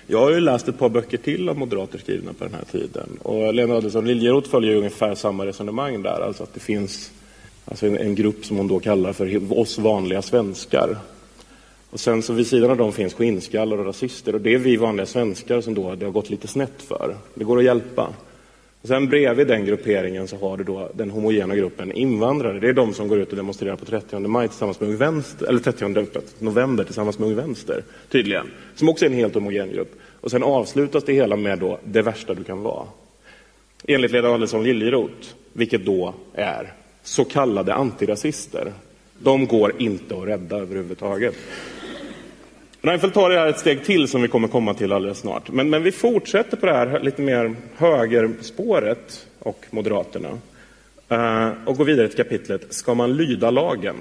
[0.06, 3.18] Jag har ju läst ett par böcker till av moderater skrivna på den här tiden.
[3.22, 6.20] Och Lena Adelsohn Liljeroth följer ju ungefär samma resonemang där.
[6.20, 7.10] Alltså att det finns
[7.64, 10.96] alltså en, en grupp som hon då kallar för oss vanliga svenskar.
[11.90, 14.34] Och sen så vid sidan av dem finns skinnskallar och rasister.
[14.34, 17.16] Och det är vi vanliga svenskar som då det har gått lite snett för.
[17.34, 18.08] Det går att hjälpa.
[18.82, 22.60] Och sen bredvid den grupperingen så har du då den homogena gruppen invandrare.
[22.60, 25.46] Det är de som går ut och demonstrerar på 30 maj tillsammans med Ung Vänster,
[25.46, 26.06] eller 30
[26.38, 28.46] november tillsammans med Ung Vänster, tydligen.
[28.74, 29.94] Som också är en helt homogen grupp.
[30.20, 32.86] Och sen avslutas det hela med då det värsta du kan vara.
[33.84, 38.72] Enligt Lena Adelsohn Liljeroth, vilket då är så kallade antirasister.
[39.18, 41.34] De går inte att rädda överhuvudtaget.
[42.80, 45.50] Reinfeldt tar det här ett steg till som vi kommer komma till alldeles snart.
[45.50, 50.28] Men, men vi fortsätter på det här lite mer högerspåret och Moderaterna.
[51.12, 53.96] Uh, och går vidare till kapitlet Ska man lyda lagen?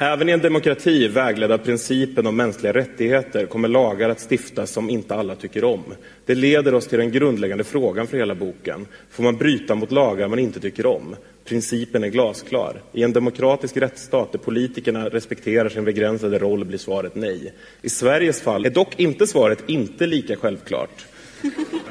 [0.00, 4.90] Även i en demokrati vägledd av principen om mänskliga rättigheter kommer lagar att stiftas som
[4.90, 5.82] inte alla tycker om.
[6.26, 8.86] Det leder oss till den grundläggande frågan för hela boken.
[9.10, 11.16] Får man bryta mot lagar man inte tycker om?
[11.44, 12.82] Principen är glasklar.
[12.92, 17.52] I en demokratisk rättsstat där politikerna respekterar sin begränsade roll blir svaret nej.
[17.82, 21.06] I Sveriges fall är dock inte svaret inte lika självklart.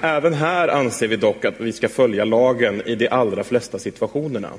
[0.02, 4.50] Även här anser vi dock att vi ska följa lagen i de allra flesta situationerna.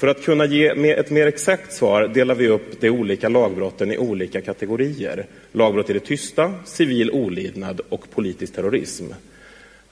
[0.00, 3.98] För att kunna ge ett mer exakt svar delar vi upp de olika lagbrotten i
[3.98, 5.26] olika kategorier.
[5.52, 9.04] Lagbrott i det tysta, civil olydnad och politisk terrorism.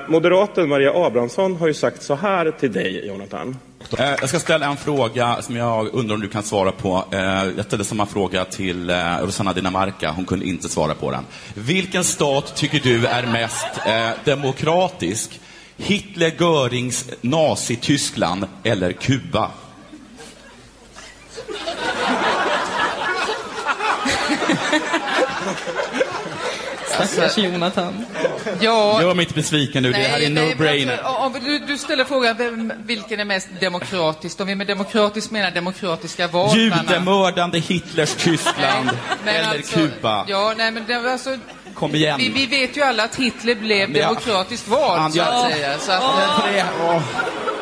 [0.09, 3.57] Moderaten Maria Abrahamsson har ju sagt så här till dig, Jonathan.
[3.99, 7.05] Eh, jag ska ställa en fråga som jag undrar om du kan svara på.
[7.13, 7.19] Eh,
[7.57, 10.11] jag ställde samma fråga till eh, Rosanna Dinamarca.
[10.11, 11.25] Hon kunde inte svara på den.
[11.55, 13.67] Vilken stat tycker du är mest
[14.25, 15.41] demokratisk?
[15.77, 19.51] Hitler, Görings, Nazityskland eller Kuba?
[27.07, 28.05] Stackars Jonathan.
[28.61, 30.99] Ja, Gör mig inte besviken nu, det här är no-brainer.
[31.03, 34.41] alltså, om du, du ställer frågan vem, vilken är mest demokratiskt.
[34.41, 36.57] Om vi med demokratiskt menar demokratiska val.
[36.57, 38.91] Judemördande Hitlers Tyskland
[39.25, 40.25] Men eller alltså, Kuba.
[40.29, 41.37] Ja, nej men det, alltså,
[41.75, 42.19] Kom igen.
[42.19, 45.25] vi, vi vet ju alla att Hitler blev jag- demokratiskt vald, så Ja.
[45.47, 45.79] att säga.
[45.79, 46.65] Så, att, För det-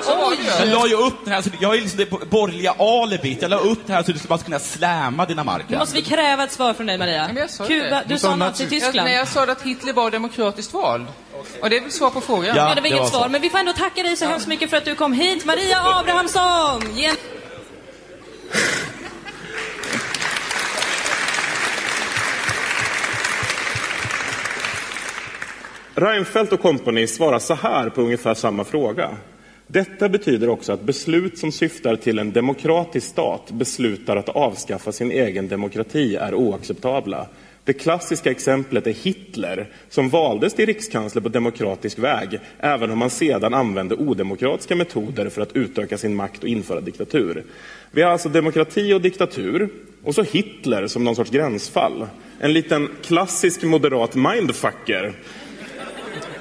[0.03, 3.42] så det Jag la ju upp den här, så jag är liksom det borgerliga alibit.
[3.42, 5.79] Jag la upp det här så du skulle bara kunna släma Nu Dinamarca.
[5.79, 7.29] måste vi kräva ett svar från dig Maria.
[7.68, 8.03] Kuba, det.
[8.09, 9.09] du sa Jag, Nazityskland.
[9.27, 11.07] Jag sa att Hitler var demokratiskt vald.
[11.62, 12.45] Och det är väl svar på frågan?
[12.45, 12.57] Ja.
[12.57, 14.71] Ja, det var det inget svar, men vi får ändå tacka dig så hemskt mycket
[14.71, 15.45] för att du kom hit.
[15.45, 16.97] Maria Abrahamsson!
[16.97, 17.17] Ge en...
[25.95, 29.11] Reinfeldt och kompani svarar så här på ungefär samma fråga.
[29.67, 35.11] Detta betyder också att beslut som syftar till en demokratisk stat beslutar att avskaffa sin
[35.11, 37.27] egen demokrati är oacceptabla.
[37.67, 43.11] Det klassiska exemplet är Hitler som valdes till rikskansler på demokratisk väg även om han
[43.11, 47.45] sedan använde odemokratiska metoder för att utöka sin makt och införa diktatur.
[47.91, 49.69] Vi har alltså demokrati och diktatur
[50.05, 52.07] och så Hitler som någon sorts gränsfall.
[52.41, 55.15] En liten klassisk moderat mindfucker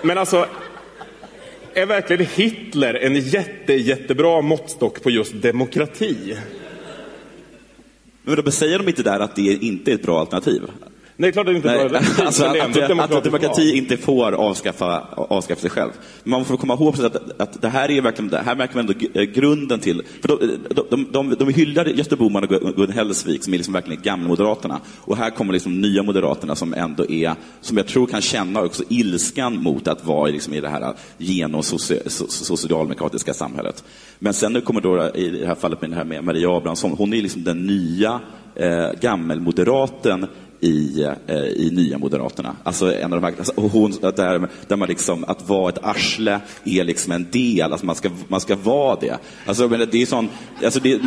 [0.05, 0.45] men alltså,
[1.73, 6.37] är verkligen Hitler en jätte, jättebra måttstock på just demokrati?
[8.23, 10.61] Men då säger de inte där att det inte är ett bra alternativ?
[11.17, 11.99] Nej, klart det inte Nej, är bra.
[12.25, 13.77] alltså är att, ett att, demokratiskt demokrati val.
[13.77, 15.89] inte får avskaffa, avskaffa sig själv.
[16.23, 18.81] Men man får komma ihåg att, att det här är verkligen, det här märker man
[18.81, 20.39] ändå g- grunden till, för de,
[20.89, 24.79] de, de, de, hyllar Gösta Bohman och Gun- Hellsvik som är liksom verkligen gammelmoderaterna.
[25.01, 28.83] Och här kommer liksom nya moderaterna som ändå är, som jag tror kan känna också
[28.89, 33.83] ilskan mot att vara liksom i det här genosocialdemokratiska samhället.
[34.19, 37.13] Men sen nu kommer då i det här fallet med, här med Maria Abrahamsson, hon
[37.13, 38.19] är liksom den nya
[38.55, 40.25] eh, gammelmoderaten
[40.59, 42.55] i, eh, i Nya Moderaterna.
[42.63, 46.39] Alltså en av de här, alltså, hon, där, där man liksom, att vara ett arsle
[46.63, 49.17] är liksom en del, alltså man ska, man ska vara det.
[49.45, 50.29] Alltså, men det är sån,
[50.63, 51.01] alltså det,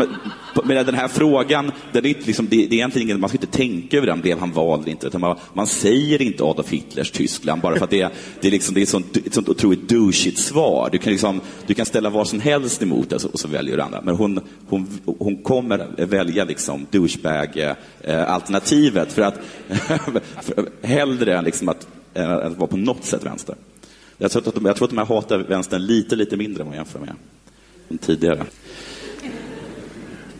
[0.65, 3.57] men den här frågan, den är, inte liksom, det, det är egentligen man ska inte
[3.57, 7.11] tänka över den, blev han vald eller inte, utan man, man säger inte Adolf Hitlers
[7.11, 8.09] Tyskland bara för att det,
[8.41, 10.89] det är, liksom, det är ett sånt, ett sånt otroligt douchigt svar.
[10.93, 13.83] Du kan, liksom, du kan ställa vad som helst emot det och så väljer du
[13.83, 14.01] andra.
[14.03, 19.38] Men hon, hon, hon kommer välja liksom douchebag-alternativet eh, för att
[20.83, 23.55] hellre än liksom att, att vara på något sätt vänster.
[24.19, 26.69] Jag tror, att de, jag tror att de här hatar vänstern lite, lite mindre än
[26.69, 27.15] vad jämför med
[28.01, 28.45] tidigare.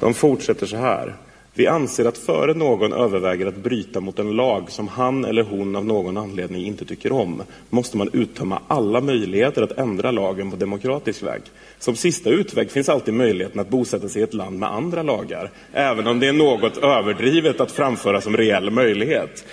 [0.01, 1.17] De fortsätter så här.
[1.55, 5.77] Vi anser att före någon överväger att bryta mot en lag som han eller hon
[5.77, 10.57] av någon anledning inte tycker om måste man uttömma alla möjligheter att ändra lagen på
[10.57, 11.43] demokratisk väg.
[11.79, 15.51] Som sista utväg finns alltid möjligheten att bosätta sig i ett land med andra lagar,
[15.73, 19.45] även om det är något överdrivet att framföra som reell möjlighet.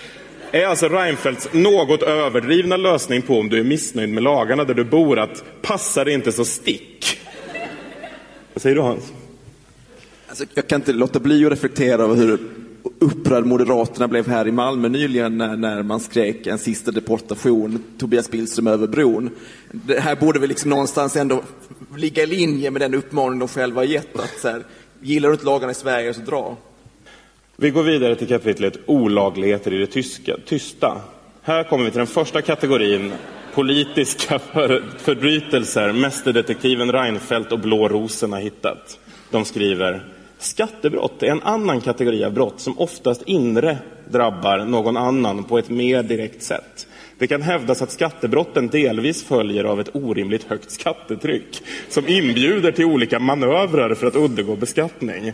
[0.52, 4.84] Är alltså Reinfeldts något överdrivna lösning på om du är missnöjd med lagarna där du
[4.84, 7.20] bor att passa det inte så stick?
[8.54, 9.14] Vad säger du Hans?
[10.28, 12.40] Alltså, jag kan inte låta bli att reflektera över hur
[13.00, 18.32] upprörd Moderaterna blev här i Malmö nyligen när, när man skrek en sista deportation, Tobias
[18.32, 19.30] Billström över bron.
[19.72, 21.44] Det här borde väl liksom någonstans ändå
[21.98, 24.20] ligga i linje med den uppmaning de själva har gett.
[24.20, 24.64] Att så här,
[25.02, 26.58] gillar du inte lagarna i Sverige så dra.
[27.56, 31.02] Vi går vidare till kapitlet olagligheter i det tyska, tysta.
[31.42, 33.12] Här kommer vi till den första kategorin
[33.54, 39.00] politiska för, förbrytelser mästerdetektiven Reinfeldt och Blå rosen har hittat.
[39.32, 43.78] De skriver Skattebrott är en annan kategori av brott som oftast inre
[44.10, 46.88] drabbar någon annan på ett mer direkt sätt.
[47.18, 52.86] Det kan hävdas att skattebrotten delvis följer av ett orimligt högt skattetryck som inbjuder till
[52.86, 55.34] olika manövrar för att undgå beskattning.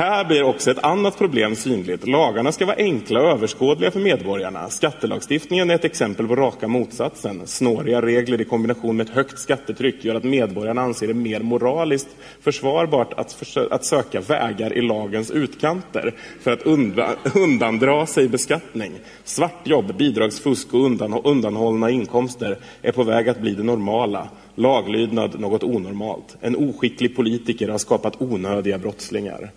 [0.00, 2.08] Här blir också ett annat problem synligt.
[2.08, 4.68] Lagarna ska vara enkla och överskådliga för medborgarna.
[4.70, 7.46] Skattelagstiftningen är ett exempel på raka motsatsen.
[7.46, 12.08] Snåriga regler i kombination med ett högt skattetryck gör att medborgarna anser det mer moraliskt
[12.40, 18.92] försvarbart att, att söka vägar i lagens utkanter för att undra, undandra sig beskattning.
[19.24, 24.28] Svartjobb, bidragsfusk och undan, undanhållna inkomster är på väg att bli det normala.
[24.54, 26.36] Laglydnad något onormalt.
[26.40, 29.50] En oskicklig politiker har skapat onödiga brottslingar.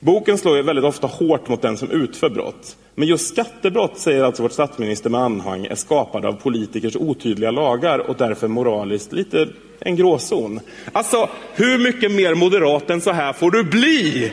[0.00, 2.76] Boken slår ju väldigt ofta hårt mot den som utför brott.
[2.94, 7.98] Men just skattebrott, säger alltså vårt statsminister med anhang, är skapade av politikers otydliga lagar
[7.98, 9.48] och därför moraliskt lite
[9.80, 10.60] en gråzon.
[10.92, 14.32] Alltså, hur mycket mer moderat än så här får du bli?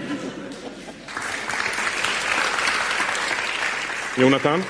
[4.17, 4.63] Jonathan?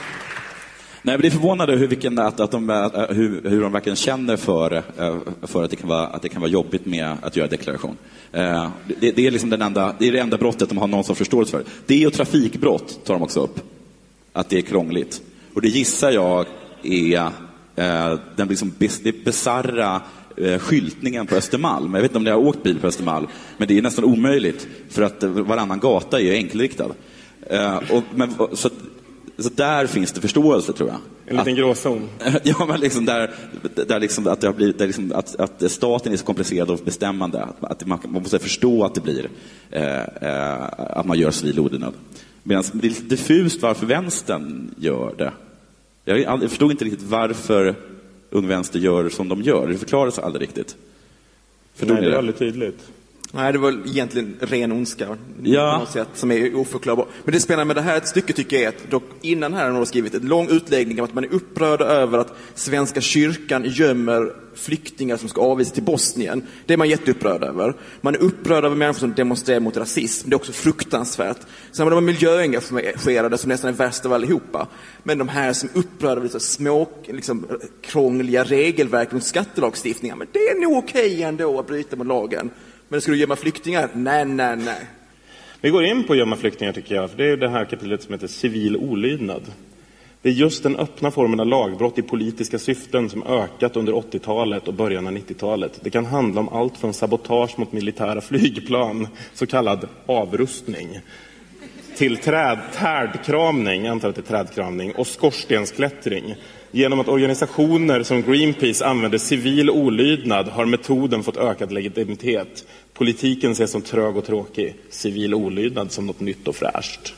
[1.07, 2.69] Nej, men det är förvånande hur, vilken, att, att de,
[3.09, 6.41] hur, hur de verkligen känner för, eh, för att, det kan vara, att det kan
[6.41, 7.97] vara jobbigt med att göra deklaration.
[8.31, 11.03] Eh, det, det är, liksom den enda, det är det enda brottet de har någon
[11.03, 11.63] som förståelse för.
[11.85, 13.59] Det och trafikbrott tar de också upp.
[14.33, 15.21] Att det är krångligt.
[15.53, 16.45] Och det gissar jag
[16.83, 17.31] är
[17.75, 18.73] eh, den liksom
[19.25, 20.01] bisarra
[20.59, 21.93] skyltningen på Östermalm.
[21.93, 24.67] Jag vet inte om ni har åkt bil på Östermalm, men det är nästan omöjligt
[24.89, 26.91] för att varannan gata är enkelriktad.
[27.89, 28.69] Och, men, så
[29.37, 30.99] så där finns det förståelse, tror jag.
[31.25, 32.09] En liten gråzon?
[32.43, 33.31] Ja, men liksom där,
[33.87, 36.79] där liksom att, det har blivit, där liksom att, att staten är så komplicerad och
[36.85, 37.43] bestämmande.
[37.43, 39.29] Att, att man, man, måste förstå att det blir
[39.71, 41.93] eh, eh, att man gör civil olydnad.
[42.43, 45.31] Medan det är lite diffust varför vänstern gör det.
[46.05, 47.75] Jag, jag förstod inte riktigt varför
[48.29, 49.67] Ung Vänster gör som de gör.
[49.67, 50.75] Det förklaras aldrig riktigt.
[51.75, 52.89] Förstod Nej, det är väldigt tydligt.
[53.31, 55.73] Nej, det var egentligen ren ondska ja.
[55.73, 57.05] på något sätt som är oförklarbar.
[57.23, 59.65] Men det spännande med det här ett stycke tycker jag är att dock innan här
[59.65, 63.63] har någon skrivit en lång utläggning om att man är upprörd över att Svenska kyrkan
[63.65, 66.43] gömmer flyktingar som ska avvisas till Bosnien.
[66.65, 67.73] Det är man jätteupprörd över.
[68.01, 70.29] Man är upprörd över människor som demonstrerar mot rasism.
[70.29, 71.37] Det är också fruktansvärt.
[71.71, 74.67] Sen har man de miljöengagerade som nästan är värst av allihopa.
[75.03, 77.45] Men de här som är upprörda över små, liksom,
[77.81, 80.15] krångliga regelverk mot skattelagstiftningar.
[80.15, 82.49] Men det är nog okej okay ändå att bryta mot lagen.
[82.89, 83.89] Men ska du gömma flyktingar?
[83.93, 84.87] Nej, nej, nej.
[85.61, 88.13] Vi går in på gömma flyktingar tycker jag, för det är det här kapitlet som
[88.13, 89.41] heter civil olydnad.
[90.21, 94.67] Det är just den öppna formen av lagbrott i politiska syften som ökat under 80-talet
[94.67, 95.79] och början av 90-talet.
[95.81, 100.99] Det kan handla om allt från sabotage mot militära flygplan, så kallad avrustning,
[101.97, 106.35] till träd, trädkramning, jag antar att det är trädkramning, och skorstensklättring.
[106.71, 112.65] Genom att organisationer som Greenpeace använder civil olydnad har metoden fått ökad legitimitet.
[112.93, 117.13] Politiken ses som trög och tråkig, civil olydnad som något nytt och fräscht.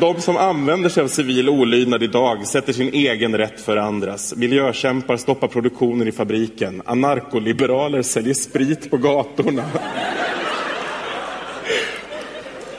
[0.00, 4.34] De som använder sig av civil olydnad idag sätter sin egen rätt för andras.
[4.36, 6.82] Miljökämpar stoppar produktionen i fabriken.
[6.84, 9.64] Anarkoliberaler säljer sprit på gatorna.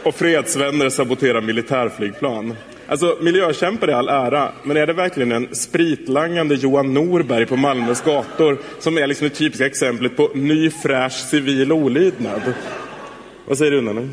[0.03, 2.55] Och fredsvänner saboterar militärflygplan.
[2.89, 8.01] Alltså, miljökämpar i all ära, men är det verkligen en spritlangande Johan Norberg på Malmös
[8.01, 12.41] gator som är liksom det typiska exemplet på ny fräsch civil olydnad?
[13.45, 14.01] Vad säger du, Nanne?
[14.01, 14.07] Eh,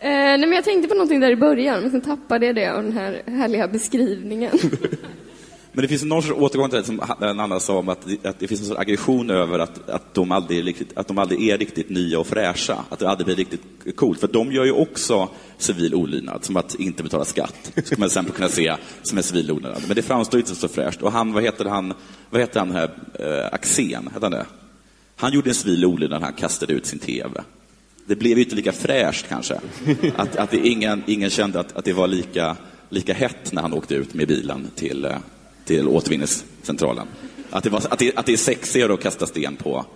[0.00, 2.82] nej, men jag tänkte på någonting där i början, men sen tappade jag det av
[2.82, 4.52] den här härliga beskrivningen.
[5.72, 8.38] Men det finns någon sorts återgång till det som en annan sa om att, att
[8.38, 11.48] det finns en sorts aggression över att, att, de aldrig är riktigt, att de aldrig
[11.48, 12.84] är riktigt nya och fräscha.
[12.88, 14.20] Att det aldrig blir riktigt coolt.
[14.20, 17.72] För de gör ju också civil olydnad, som att inte betala skatt.
[17.84, 19.82] skulle man sen kunna se som en civil olydnad.
[19.86, 21.02] Men det framstår inte så fräscht.
[21.02, 21.94] Och han, vad heter han,
[22.30, 24.46] vad heter han här, eh, Axén, heter han det?
[25.16, 27.42] Han gjorde en civil olydnad när han kastade ut sin TV.
[28.06, 29.60] Det blev ju inte lika fräscht kanske.
[30.16, 32.56] Att, att det, ingen, ingen kände att, att det var lika,
[32.88, 35.16] lika hett när han åkte ut med bilen till, eh,
[35.64, 37.06] till återvinningscentralen.
[37.50, 39.86] Att det, var, att, det, att det är sexigare att kasta sten på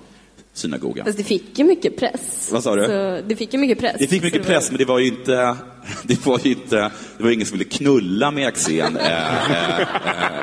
[0.53, 1.05] synagogan.
[1.07, 2.49] Fast det fick ju mycket press.
[2.53, 2.85] Vad sa du?
[2.85, 3.97] Så det fick ju mycket press.
[3.99, 5.57] Det fick mycket det var- press, men det var ju inte...
[6.03, 6.77] Det var ju inte...
[7.19, 9.87] Det var ingen som ville knulla med Axén eh, eh, eh,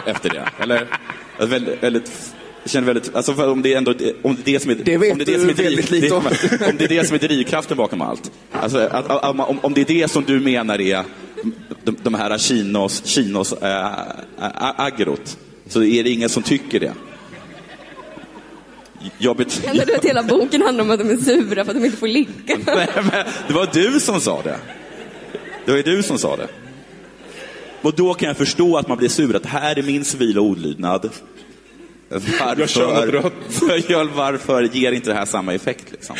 [0.05, 0.49] efter det.
[0.59, 0.87] Eller?
[1.39, 3.15] Väldigt, väldigt, jag känner väldigt...
[3.15, 3.93] Alltså om det är ändå...
[4.21, 4.75] Om det är det som är...
[4.75, 6.23] Det vet om det är det som är väldigt lite om.
[6.23, 8.31] det- Om det är det som är drivkraften bakom allt.
[8.51, 11.03] Alltså, att, om, om det är det som du menar är
[11.83, 13.87] de, de här chinos, chinos äh,
[14.77, 16.93] agrot, så är det ingen som tycker det.
[19.17, 21.77] Jag bet- Menar du att hela boken handlar om att de är sura för att
[21.77, 22.29] de inte får ligga?
[22.65, 24.57] Nej, men det var du som sa det.
[25.65, 26.47] Det var ju du som sa det.
[27.81, 31.09] Och då kan jag förstå att man blir sur, att här är min civila olydnad.
[32.13, 33.83] Varför, Jag kör något rött.
[33.89, 35.91] Ja, varför ger inte det här samma effekt?
[35.91, 36.15] Liksom?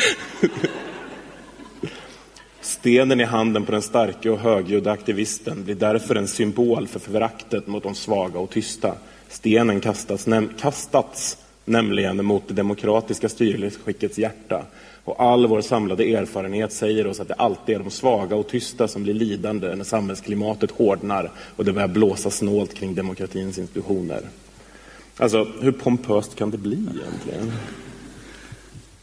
[2.60, 7.66] Stenen i handen på den starke och högljudda aktivisten blir därför en symbol för föraktet
[7.66, 8.94] mot de svaga och tysta.
[9.28, 14.66] Stenen kastats, näm kastats nämligen mot det demokratiska styrelseskickets hjärta.
[15.04, 18.88] Och all vår samlade erfarenhet säger oss att det alltid är de svaga och tysta
[18.88, 24.20] som blir lidande när samhällsklimatet hårdnar och det börjar blåsa snålt kring demokratins institutioner.
[25.16, 27.52] Alltså, hur pompöst kan det bli egentligen?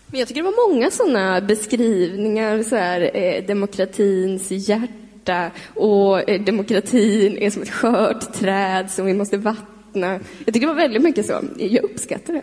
[0.07, 6.41] Men jag tycker det var många sådana beskrivningar, så här, eh, demokratins hjärta och eh,
[6.41, 10.19] demokratin är som ett skört träd som vi måste vattna.
[10.45, 11.41] Jag tycker det var väldigt mycket så.
[11.57, 12.41] Jag uppskattar det.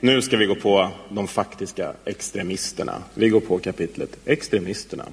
[0.00, 3.02] Nu ska vi gå på de faktiska extremisterna.
[3.14, 5.04] Vi går på kapitlet Extremisterna.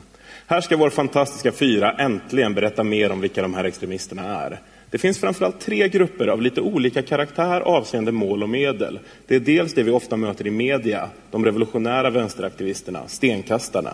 [0.50, 4.60] Här ska vår fantastiska fyra äntligen berätta mer om vilka de här extremisterna är.
[4.90, 9.00] Det finns framförallt tre grupper av lite olika karaktär avseende mål och medel.
[9.28, 13.94] Det är dels det vi ofta möter i media, de revolutionära vänsteraktivisterna, stenkastarna.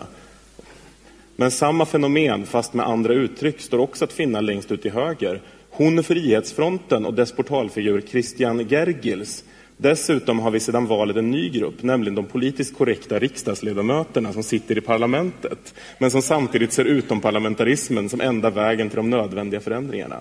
[1.36, 5.40] Men samma fenomen, fast med andra uttryck, står också att finna längst ut till höger.
[5.70, 9.44] Hon Frihetsfronten och dess portalfigur Christian Gergils.
[9.78, 14.78] Dessutom har vi sedan valet en ny grupp, nämligen de politiskt korrekta riksdagsledamöterna som sitter
[14.78, 20.18] i parlamentet, men som samtidigt ser utomparlamentarismen som enda vägen till de nödvändiga förändringarna.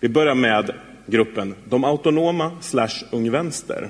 [0.00, 0.70] Vi börjar med
[1.06, 3.88] gruppen De autonoma slash Ung Vänster.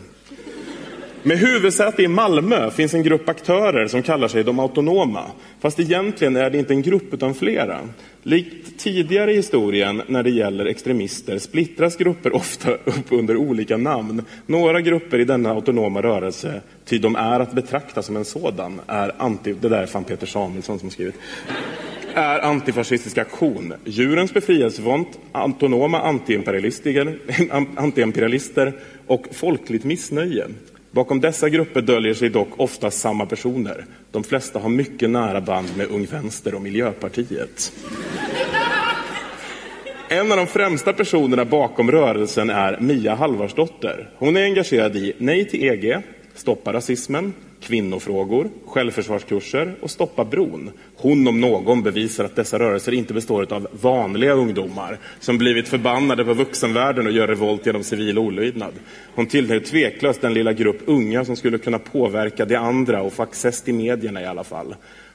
[1.22, 5.24] Med huvudsäte i Malmö finns en grupp aktörer som kallar sig de autonoma.
[5.61, 7.81] Fast egentligen är det inte en grupp utan flera.
[8.26, 14.22] Likt tidigare i historien när det gäller extremister splittras grupper ofta upp under olika namn.
[14.46, 19.12] Några grupper i denna autonoma rörelse, ty de är att betrakta som en sådan, är
[19.18, 19.54] anti...
[19.60, 21.14] Det där är fan Peter Samuelsson som skrivit
[22.14, 23.74] är antifascistisk aktion.
[23.84, 27.18] Djurens befrielsefront, autonoma antiimperialister,
[27.76, 28.72] antiimperialister
[29.06, 30.46] och folkligt missnöje.
[30.94, 33.85] Bakom dessa grupper döljer sig dock ofta samma personer.
[34.11, 37.72] De flesta har mycket nära band med Ung Vänster och Miljöpartiet.
[40.09, 44.11] En av de främsta personerna bakom rörelsen är Mia Halvarsdotter.
[44.16, 45.98] Hon är engagerad i Nej till EG,
[46.35, 47.33] Stoppa rasismen,
[47.64, 50.70] kvinnofrågor, självförsvarskurser och Stoppa bron.
[50.96, 56.24] Hon om någon bevisar att dessa rörelser inte består av vanliga ungdomar som blivit förbannade
[56.24, 58.72] på vuxenvärlden och gör revolt genom civil olydnad.
[59.14, 63.22] Hon tillhör tveklöst den lilla grupp unga som skulle kunna påverka de andra och få
[63.22, 64.74] access till medierna i alla fall.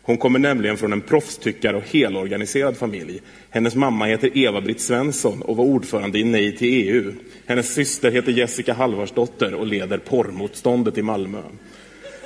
[0.09, 3.21] Hon kommer nämligen från en proffstyckare och helorganiserad familj.
[3.49, 7.13] Hennes mamma heter Eva-Britt Svensson och var ordförande i Nej till EU.
[7.45, 11.41] Hennes syster heter Jessica Halvarsdotter och leder porrmotståndet i Malmö.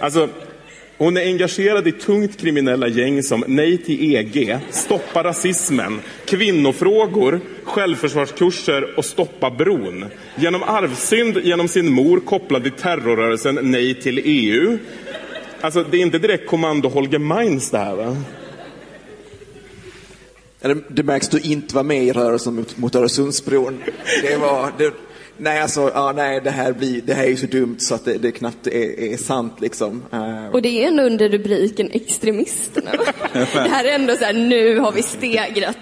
[0.03, 0.29] Alltså,
[0.97, 8.97] hon är engagerad i tungt kriminella gäng som Nej till EG, Stoppa rasismen, kvinnofrågor, självförsvarskurser
[8.97, 10.05] och Stoppa bron.
[10.35, 14.77] Genom arvsynd genom sin mor kopplad till terrorrörelsen Nej till EU.
[15.61, 18.17] Alltså, det är inte direkt kommando Holger Meins det här va?
[20.87, 23.83] Det, märks att du inte var med i rörelsen mot, mot Öresundsbron.
[24.21, 24.93] Det var, det,
[25.37, 28.05] Nej, alltså, ja, nej, det här, blir, det här är ju så dumt så att
[28.05, 30.03] det, det knappt är, är sant liksom.
[30.11, 32.91] Eh, Och det är ändå under rubriken extremisterna.
[33.33, 35.77] det här är ändå så här, nu har vi stegrat.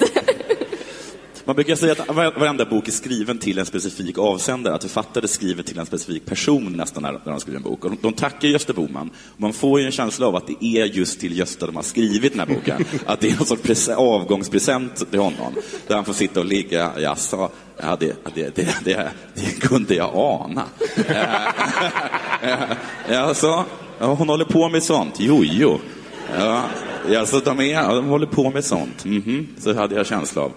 [1.45, 5.28] Man brukar säga att var- varenda bok är skriven till en specifik avsändare, att författare
[5.28, 7.86] skriver till en specifik person nästan när de skriver en bok.
[7.86, 9.10] Och de, tackar Gösta Bohman.
[9.36, 11.84] Och man får ju en känsla av att det är just till Gösta de har
[11.84, 12.86] skrivit den här boken.
[13.06, 15.54] Att det är en sorts prese- avgångspresent till honom.
[15.88, 17.49] Där han får sitta och ligga, jaså,
[17.82, 20.63] ja, det, det, det, det, det kunde jag ana.
[23.09, 23.65] Alltså,
[23.99, 25.19] hon håller på med sånt.
[25.19, 25.79] Jojo.
[26.39, 26.63] Ja,
[27.17, 29.05] alltså, de, är, de håller på med sånt.
[29.05, 30.51] Mhm, Så hade jag känsla av.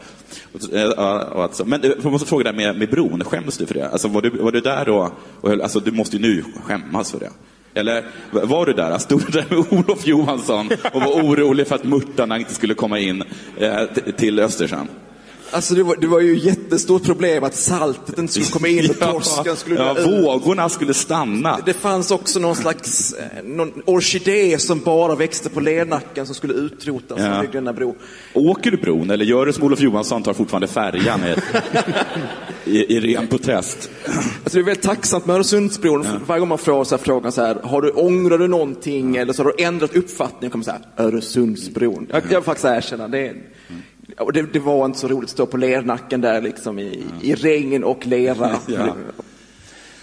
[0.73, 3.89] Eh, alltså, men jag måste fråga dig med, med bron, skäms du för det?
[3.89, 5.13] Alltså, var, du, var du där då?
[5.41, 7.31] Och, alltså, du måste ju nu skämmas för det.
[7.75, 8.99] Eller var du där?
[8.99, 12.99] Stod du där med Olof Johansson och var orolig för att murtarna inte skulle komma
[12.99, 13.25] in
[13.59, 13.81] eh,
[14.17, 14.89] till Östersjön?
[15.55, 18.91] Alltså det var, det var ju ett jättestort problem att saltet inte skulle komma in
[18.91, 20.07] och Ja, torsken skulle ja, ut.
[20.07, 21.59] vågorna skulle stanna.
[21.67, 26.55] Det fanns också någon slags eh, någon orkidé som bara växte på Lernacken som skulle
[26.55, 27.35] utrotas Ja.
[27.35, 27.41] ja.
[27.41, 27.97] byggde denna bro.
[28.35, 31.21] Åker du bron eller gör du som Olof Johansson, tar fortfarande färjan
[32.65, 33.91] i, i, ren protest?
[34.07, 36.07] Alltså det är väldigt tacksamt med Öresundsbron.
[36.27, 39.33] Varje gång man får så här frågan så här, har du, ångrar du någonting eller
[39.33, 40.49] så har du ändrat uppfattning?
[40.49, 42.07] Och kommer så här, Öresundsbron.
[42.11, 43.35] Jag, jag vill faktiskt erkänna, det, är-
[44.19, 47.35] och det, det var inte så roligt att stå på Lernacken där liksom i, i
[47.35, 48.51] regn och lera.
[48.67, 48.97] Ja.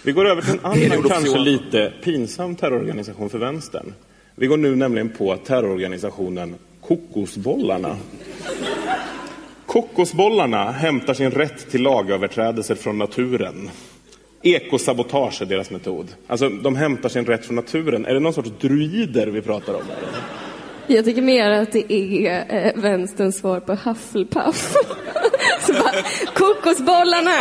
[0.04, 3.92] Vi går över till en annan, kanske lite pinsam terrororganisation för vänstern.
[4.34, 7.96] Vi går nu nämligen på terrororganisationen Kokosbollarna.
[9.66, 13.70] Kokosbollarna hämtar sin rätt till lagöverträdelser från naturen.
[14.42, 16.08] Ekosabotage är deras metod.
[16.26, 18.06] Alltså, de hämtar sin rätt från naturen.
[18.06, 19.82] Är det någon sorts druider vi pratar om?
[20.86, 24.76] Jag tycker mer att det är eh, vänsterns svar på Hufflepuff.
[25.66, 25.92] Så bara,
[26.34, 27.36] kokosbollarna!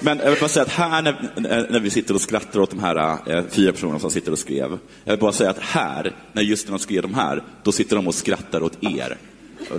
[0.00, 2.80] Men jag vill bara säga att här när, när vi sitter och skrattar åt de
[2.80, 4.78] här eh, fyra personerna som sitter och skrev.
[5.04, 7.96] Jag vill bara säga att här, när just när de skrev de här, då sitter
[7.96, 9.16] de och skrattar åt er.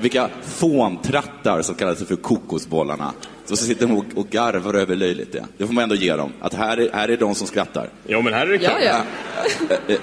[0.01, 3.13] Vilka fåntrattar som kallar sig för kokosbollarna.
[3.45, 5.45] Så sitter de och, och garvar över löjligt det.
[5.57, 6.31] Det får man ändå ge dem.
[6.39, 7.89] Att här är, här är de som skrattar.
[8.07, 8.77] Jo, men här är det klart.
[8.85, 9.03] Ja,
[9.87, 9.95] ja.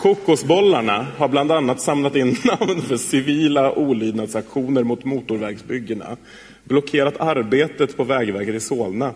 [0.00, 6.16] Kokosbollarna har bland annat samlat in namn för civila olydnadsaktioner mot motorvägsbyggena,
[6.64, 9.14] blockerat arbetet på Vägverket i Solna,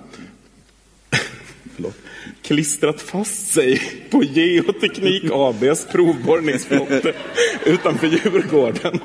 [1.76, 1.96] Förlåt.
[2.42, 3.80] klistrat fast sig
[4.10, 7.12] på Geoteknik ABs provborrningsflotte
[7.66, 9.00] utanför Djurgården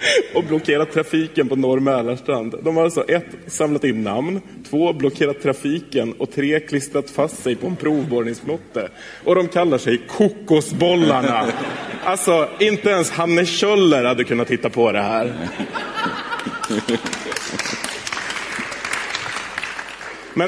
[0.34, 2.54] och blockerat trafiken på Norr Mälarstrand.
[2.62, 4.40] De har alltså ett, samlat in namn,
[4.70, 8.88] två, blockerat trafiken och tre, klistrat fast sig på en provborrningsflotte.
[9.24, 11.44] Och de kallar sig Kokosbollarna.
[12.04, 15.32] Alltså, inte ens Hanne Kjöller hade kunnat hitta på det här.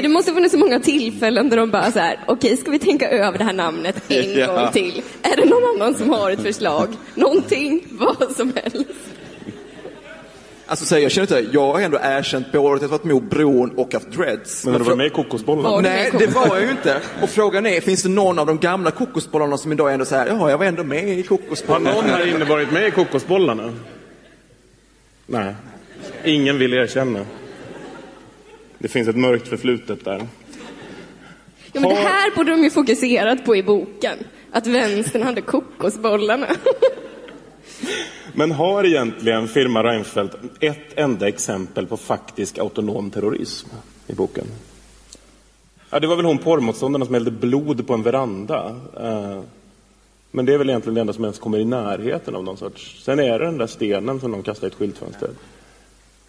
[0.03, 3.09] Det måste funnits så många tillfällen där de bara så här, okej, ska vi tänka
[3.11, 4.47] över det här namnet en Ja.
[4.47, 5.03] gång till?
[5.23, 6.89] Är det någon annan som har ett förslag?
[7.15, 8.87] Någonting, vad som helst.
[10.71, 13.23] Alltså så här, jag känner inte, jag har ändå erkänt både att jag varit emot
[13.23, 14.65] bron och haft dreads.
[14.65, 15.69] Men har du varit med i Kokosbollarna?
[15.71, 17.01] Var med Nej, det var jag ju inte.
[17.23, 20.15] Och frågan är, finns det någon av de gamla kokosbollarna som idag är ändå så
[20.17, 21.93] här, ja, jag var ändå med i Har kokosbollarna.
[21.95, 23.73] någon här inne varit med i Kokosbollarna?
[25.27, 25.55] Nej.
[26.25, 27.27] Ingen vill erkänna.
[28.79, 30.27] Det finns ett mörkt förflutet där.
[31.73, 34.19] Ja, men det Har- här borde de ju fokuserat på i boken.
[34.53, 36.47] Att vänstern hade kokosbollarna.
[38.33, 43.69] Men har egentligen firma Reinfeldt ett enda exempel på faktisk autonom terrorism
[44.07, 44.47] i boken?
[45.91, 48.77] Ja, det var väl hon porrmotståndaren som hällde blod på en veranda.
[49.01, 49.43] Eh,
[50.31, 53.05] men det är väl egentligen det enda som ens kommer i närheten av någon sorts...
[53.05, 55.31] Sen är det den där stenen som de kastar i ett skyltfönster.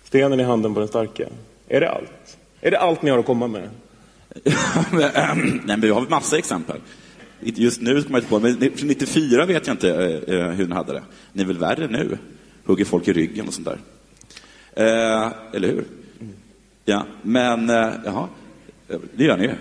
[0.04, 1.28] Stenen i handen på den starka.
[1.68, 2.38] Är det allt?
[2.62, 3.70] Är det allt ni har att komma med?
[4.91, 6.78] Nej, men vi har massa exempel.
[7.44, 10.72] Just nu kommer jag inte på men 94 vet jag inte eh, eh, hur den
[10.72, 11.04] hade det.
[11.34, 12.18] Ni är väl värre nu?
[12.66, 13.80] Hugger folk i ryggen och sånt där.
[14.74, 15.84] Eh, eller hur?
[16.86, 18.28] Ja, men eh, jaha,
[19.14, 19.54] det gör ni ju.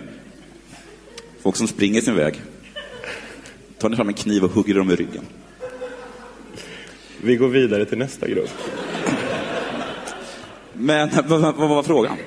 [1.41, 2.41] Folk som springer sin väg.
[3.77, 5.23] Tar ni fram en kniv och hugger dem i ryggen.
[7.21, 8.49] Vi går vidare till nästa grupp.
[10.73, 12.17] Men vad, vad var frågan?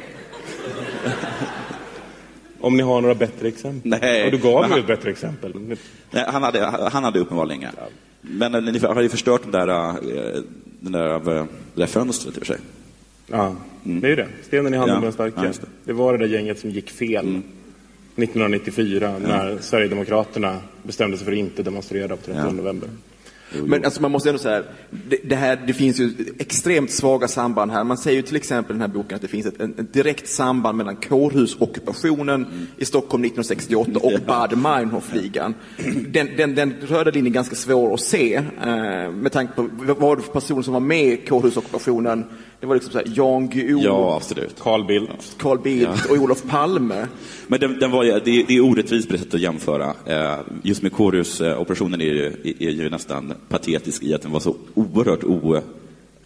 [2.64, 3.96] Om ni har några bättre exempel?
[4.00, 4.24] Nej.
[4.24, 5.76] Och du gav ju ett bättre exempel.
[6.10, 7.72] Nej, han, hade, han hade uppenbarligen inga.
[8.20, 10.42] Men eh, ni har ju förstört den där, eh,
[10.80, 11.44] den där, eh,
[11.74, 12.60] det där fönstret i och för sig.
[13.26, 14.28] Ja, det är ju det.
[14.42, 15.34] Stenen i handen Ja, på den starka.
[15.44, 15.66] ja, det.
[15.84, 15.92] det.
[15.92, 17.40] var det där gänget som gick fel
[18.16, 22.50] 1994 när Sverigedemokraterna bestämde sig för att inte demonstrera på 30 Ja.
[22.52, 22.88] november.
[23.52, 24.62] Men alltså man måste ändå säga,
[25.08, 27.84] det, det, här, det finns ju extremt svaga samband här.
[27.84, 29.92] Man säger ju till exempel i den här boken att det finns ett, en, ett
[29.92, 35.54] direkt samband mellan kårhusockupationen i Stockholm 1968 och Baader Meinhof-ligan.
[36.08, 39.96] Den, den, den röda linjen är ganska svår att se eh, med tanke på vad
[39.96, 42.24] var det för personer som var med i kårhusockupationen.
[42.64, 44.60] Det var liksom så här Jan Guillou, Ja, absolut.
[44.60, 45.36] Carl Bildt.
[45.38, 47.06] Carl Bildt och Olof Palme.
[47.46, 49.94] Men den, den var, ju- det, det är orättvist på det sättet att jämföra.
[50.06, 54.56] Eh, Just med kårhusoperationen är, ju- är ju nästan patetisk i att den var så
[54.74, 55.60] oerhört o,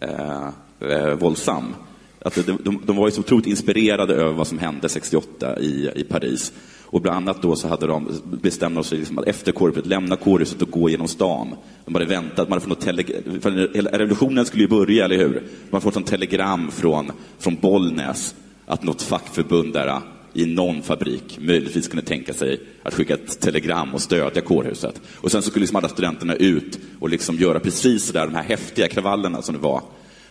[0.01, 0.49] eh,
[0.91, 1.75] eh, våldsam.
[2.23, 5.91] Att de, de, de var ju så otroligt inspirerade över vad som hände 68 i,
[5.97, 6.53] i Paris.
[6.91, 8.09] Och bland annat då så hade de
[8.43, 11.55] bestämt sig liksom att efter kårhuset lämna kårhuset och gå genom stan.
[11.85, 15.33] De hade väntat, man hade fått tele- för hela revolutionen skulle ju börja, eller hur?
[15.35, 18.35] Man hade fått en telegram från, från Bollnäs
[18.67, 23.41] att något fackförbund där ah, i någon fabrik möjligtvis kunde tänka sig att skicka ett
[23.41, 25.01] telegram och stödja kårhuset.
[25.17, 28.35] Och sen så skulle liksom alla studenterna ut och liksom göra precis så där, de
[28.35, 29.83] här häftiga kravallerna som det var.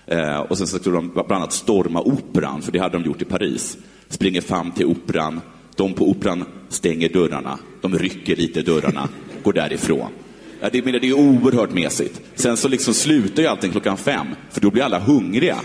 [0.06, 3.22] Eh, och sen så skulle de bland annat storma operan, för det hade de gjort
[3.22, 3.78] i Paris.
[4.10, 5.42] Springer fram till operan,
[5.78, 9.10] de på operan stänger dörrarna, de rycker lite i dörrarna,
[9.44, 10.12] går därifrån.
[10.62, 12.22] Ja, det, menar, det är oerhört mesigt.
[12.36, 15.58] Sen så liksom slutar ju allting klockan fem, för då blir alla hungriga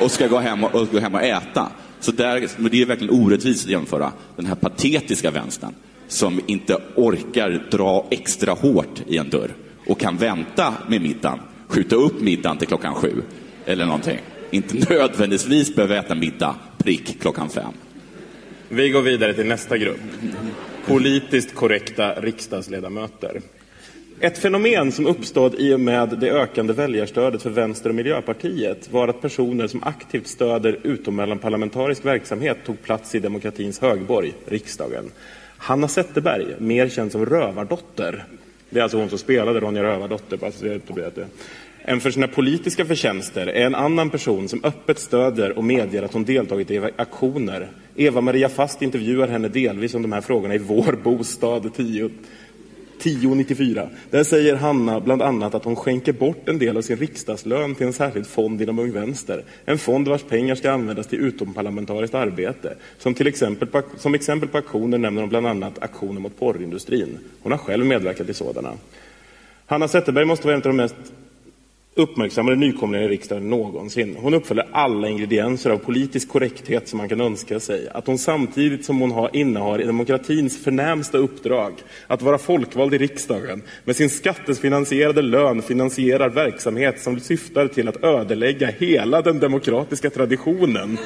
[0.00, 1.68] och ska gå hem och, och, gå hem och äta.
[2.00, 5.74] Så där, men det är verkligen orättvist att jämföra den här patetiska vänstern
[6.08, 9.50] som inte orkar dra extra hårt i en dörr
[9.86, 11.38] och kan vänta med middagen,
[11.68, 13.22] skjuta upp middagen till klockan sju
[13.66, 14.18] eller någonting.
[14.50, 17.72] Inte nödvändigtvis behöva äta middag prick klockan fem.
[18.68, 20.00] Vi går vidare till nästa grupp.
[20.86, 23.40] Politiskt korrekta riksdagsledamöter.
[24.20, 29.08] Ett fenomen som uppstod i och med det ökande väljarstödet för Vänster och Miljöpartiet var
[29.08, 35.10] att personer som aktivt stöder utommellanparlamentarisk verksamhet tog plats i demokratins högborg, riksdagen.
[35.56, 38.24] Hanna Zetterberg, mer känd som Rövardotter,
[38.70, 41.26] det är alltså hon som spelade Ronja Rövardotter, bara så det blir det.
[41.86, 46.12] En för sina politiska förtjänster är en annan person som öppet stöder och medger att
[46.12, 47.68] hon deltagit i aktioner.
[47.96, 52.10] Eva-Maria Fast intervjuar henne delvis om de här frågorna i Vår bostad 10
[52.98, 53.88] 1094.
[54.10, 57.86] Där säger Hanna bland annat att hon skänker bort en del av sin riksdagslön till
[57.86, 59.44] en särskild fond inom Ung Vänster.
[59.64, 62.74] En fond vars pengar ska användas till utomparlamentariskt arbete.
[62.98, 67.18] Som, till exempel på, som exempel på aktioner nämner hon bland annat aktioner mot porrindustrin.
[67.42, 68.72] Hon har själv medverkat i sådana.
[69.66, 70.96] Hanna Zetterberg måste vara en av de mest
[71.96, 74.16] uppmärksammade nykomlingar i riksdagen någonsin.
[74.20, 77.88] Hon uppfyller alla ingredienser av politisk korrekthet som man kan önska sig.
[77.88, 81.72] Att hon samtidigt som hon har, innehar i demokratins förnämsta uppdrag,
[82.06, 88.04] att vara folkvald i riksdagen, med sin skattefinansierade lön finansierar verksamhet som syftar till att
[88.04, 90.98] ödelägga hela den demokratiska traditionen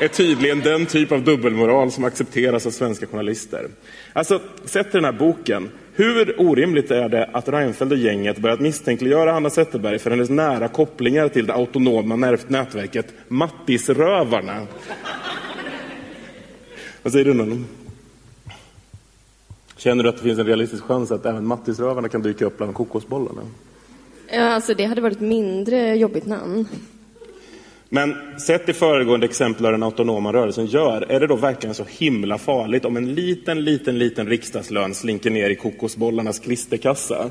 [0.00, 3.68] är tydligen den typ av dubbelmoral som accepteras av svenska journalister.
[4.12, 8.60] Alltså, sett till den här boken, hur orimligt är det att Reinfeldt och gänget börjat
[8.60, 14.66] misstänkliggöra Hanna Zetterberg för hennes nära kopplingar till det autonoma nät- nätverket Mattisrövarna?
[17.02, 17.66] Vad säger du Nunn?
[19.76, 22.74] Känner du att det finns en realistisk chans att även Mattisrövarna kan dyka upp bland
[22.74, 23.40] kokosbollarna?
[24.32, 26.68] Ja, alltså det hade varit mindre jobbigt namn.
[27.88, 31.84] Men sett i föregående exempel av den autonoma rörelsen gör, är det då verkligen så
[31.88, 37.30] himla farligt om en liten, liten, liten riksdagslön slinker ner i kokosbollarnas klisterkassa?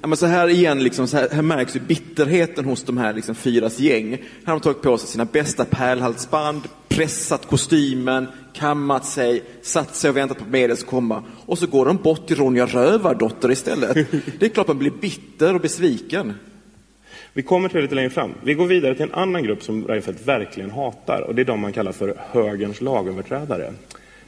[0.00, 3.12] Ja, men så här igen, liksom, så här, här märks ju bitterheten hos de här
[3.12, 4.10] liksom, fyras gäng.
[4.10, 10.10] Här har de tagit på sig sina bästa pärlhalsband, pressat kostymen, kammat sig, satt sig
[10.10, 11.22] och väntat på medias komma.
[11.46, 13.94] Och så går de bort till Ronja Rövardotter istället.
[14.38, 16.34] Det är klart man blir bitter och besviken.
[17.36, 18.34] Vi kommer till det lite längre fram.
[18.44, 21.60] Vi går vidare till en annan grupp som Reinfeldt verkligen hatar och det är de
[21.60, 23.72] man kallar för högerns lagöverträdare.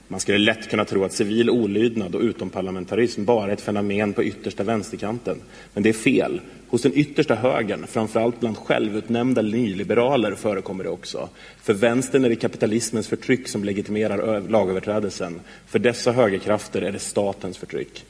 [0.08, 4.24] Man skulle lätt kunna tro att civil olydnad och utomparlamentarism bara är ett fenomen på
[4.24, 5.36] yttersta vänsterkanten.
[5.74, 6.40] Men det är fel.
[6.68, 11.28] Hos den yttersta högern, framförallt bland självutnämnda nyliberaler, förekommer det också.
[11.62, 15.40] För vänstern är det kapitalismens förtryck som legitimerar lagöverträdelsen.
[15.66, 18.04] För dessa högerkrafter är det statens förtryck.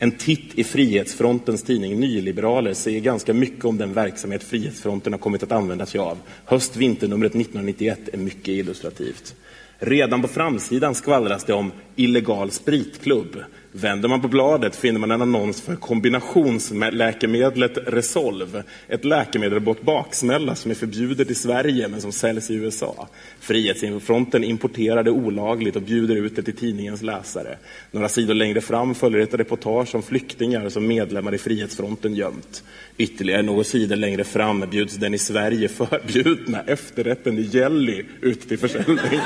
[0.00, 5.42] En titt i Frihetsfrontens tidning Nyliberaler säger ganska mycket om den verksamhet Frihetsfronten har kommit
[5.42, 6.18] att använda sig av.
[6.44, 9.34] Höst-vinternumret 1991 är mycket illustrativt.
[9.78, 13.36] Redan på framsidan skvallras det om illegal spritklubb.
[13.80, 18.62] Vänder man på bladet finner man en annons för kombinationsläkemedlet Resolve.
[18.88, 23.08] Ett läkemedel mot baksmälla som är förbjudet i Sverige men som säljs i USA.
[23.40, 27.58] Frihetsfronten importerar det olagligt och bjuder ut det till tidningens läsare.
[27.90, 32.62] Några sidor längre fram följer ett reportage om flyktingar som medlemmar i Frihetsfronten gömt.
[32.96, 38.58] Ytterligare några sidor längre fram bjuds den i Sverige förbjudna efterrätten i jelly ut till
[38.58, 39.20] försäljning.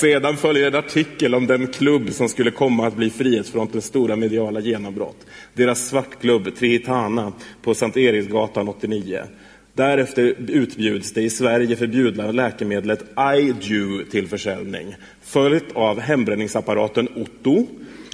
[0.00, 4.60] Sedan följer en artikel om den klubb som skulle komma att bli Frihetsfrontens stora mediala
[4.60, 5.26] genombrott.
[5.54, 7.32] Deras svartklubb Trihitana
[7.62, 9.22] på Sankt Eriksgatan 89.
[9.74, 13.04] Därefter utbjuds det i Sverige förbjudna läkemedlet
[13.38, 14.94] iDu till försäljning.
[15.22, 17.66] Följt av hembränningsapparaten Otto.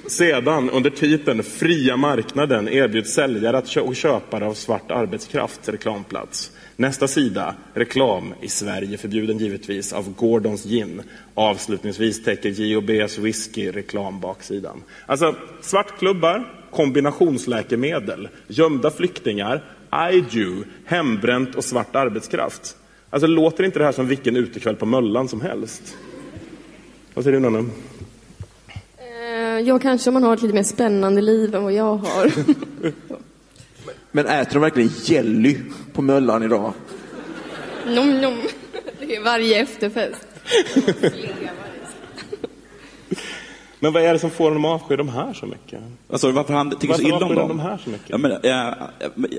[0.07, 6.51] Sedan under titeln Fria marknaden erbjuds säljare och köpare av svart arbetskraft reklamplats.
[6.75, 11.01] Nästa sida, reklam i Sverige förbjuden givetvis av Gordons gin.
[11.33, 14.83] Avslutningsvis täcker G&B's whisky reklam baksidan.
[15.05, 19.63] Alltså svartklubbar, kombinationsläkemedel, gömda flyktingar,
[20.11, 22.75] iDu, hembränt och svart arbetskraft.
[23.09, 25.97] Alltså låter inte det här som vilken utekväll på Möllan som helst?
[27.13, 27.69] Vad säger du Nanne?
[28.97, 32.31] Eh, Ja, kanske om man har ett lite mer spännande liv än vad jag har.
[34.15, 35.57] Men äter de verkligen jelly
[35.93, 36.73] på Möllan idag?
[37.87, 38.37] nom, nom.
[38.99, 40.27] Det är varje efterfest.
[43.79, 45.79] Men vad är det som får honom att avsky de här så mycket?
[46.09, 47.47] Alltså varför han tycker så Varför illa om dem?
[47.47, 48.09] de här så mycket?
[48.09, 48.73] Ja, men, eh,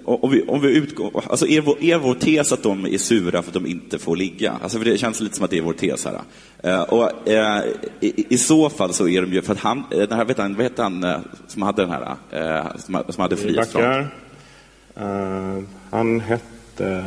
[0.05, 3.43] om, vi, om vi utgår, alltså är vår, är vår tes att de är sura
[3.43, 4.55] för att de inte får ligga?
[4.62, 6.20] Alltså för det känns lite som att det är vår tes här.
[6.62, 7.62] Eh, och, eh,
[8.01, 10.39] i, I så fall så är de ju, för att han, eh, den här, vet
[10.39, 13.57] han, vad heter han eh, som hade den här, eh, som, som hade Vi
[14.97, 17.05] Eh, han hette...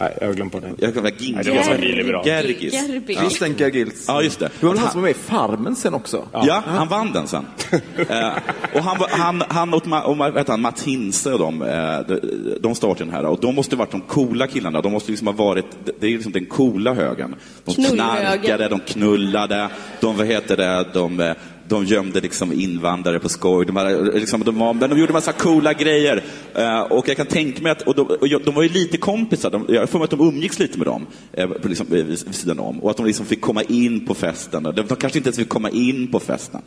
[0.00, 0.74] Nej, jag har glömt bort det.
[0.78, 1.46] Jag kan vara Gingis.
[1.46, 2.26] Nej, det var nyliberal.
[2.26, 2.72] Gergis.
[2.72, 3.14] Gerbi.
[3.14, 4.04] Christian Gergils.
[4.08, 4.50] Ja, just det.
[4.60, 6.28] Det var väl han som var med i Farmen sen också?
[6.32, 7.46] Ja, han vann den sen.
[8.08, 8.32] eh,
[8.74, 12.20] och han, han, han och, och vad heter han, Mats Hinse och de, eh, de,
[12.60, 13.26] de startade den här.
[13.26, 14.80] Och de måste ha varit de coola killarna.
[14.80, 15.66] De måste liksom ha varit,
[16.00, 17.34] det är liksom den coola högen.
[17.64, 19.68] De knarkade, de knullade,
[20.00, 21.32] de, vad heter det, de, eh,
[21.68, 23.66] de gömde liksom invandrare på skoj.
[23.66, 26.22] De, hade, liksom, de, var, de gjorde massa coola grejer.
[26.54, 28.96] Eh, och jag kan tänka mig att, och de, och jag- de var ju lite
[28.96, 29.50] kompisar.
[29.50, 32.34] De, jag får mig att de umgicks lite med dem eh, liksom, eh, vid, vid
[32.34, 32.80] sidan om.
[32.80, 34.62] Och att de liksom fick komma in på festen.
[34.62, 36.60] De, de kanske inte ens fick komma in på festen.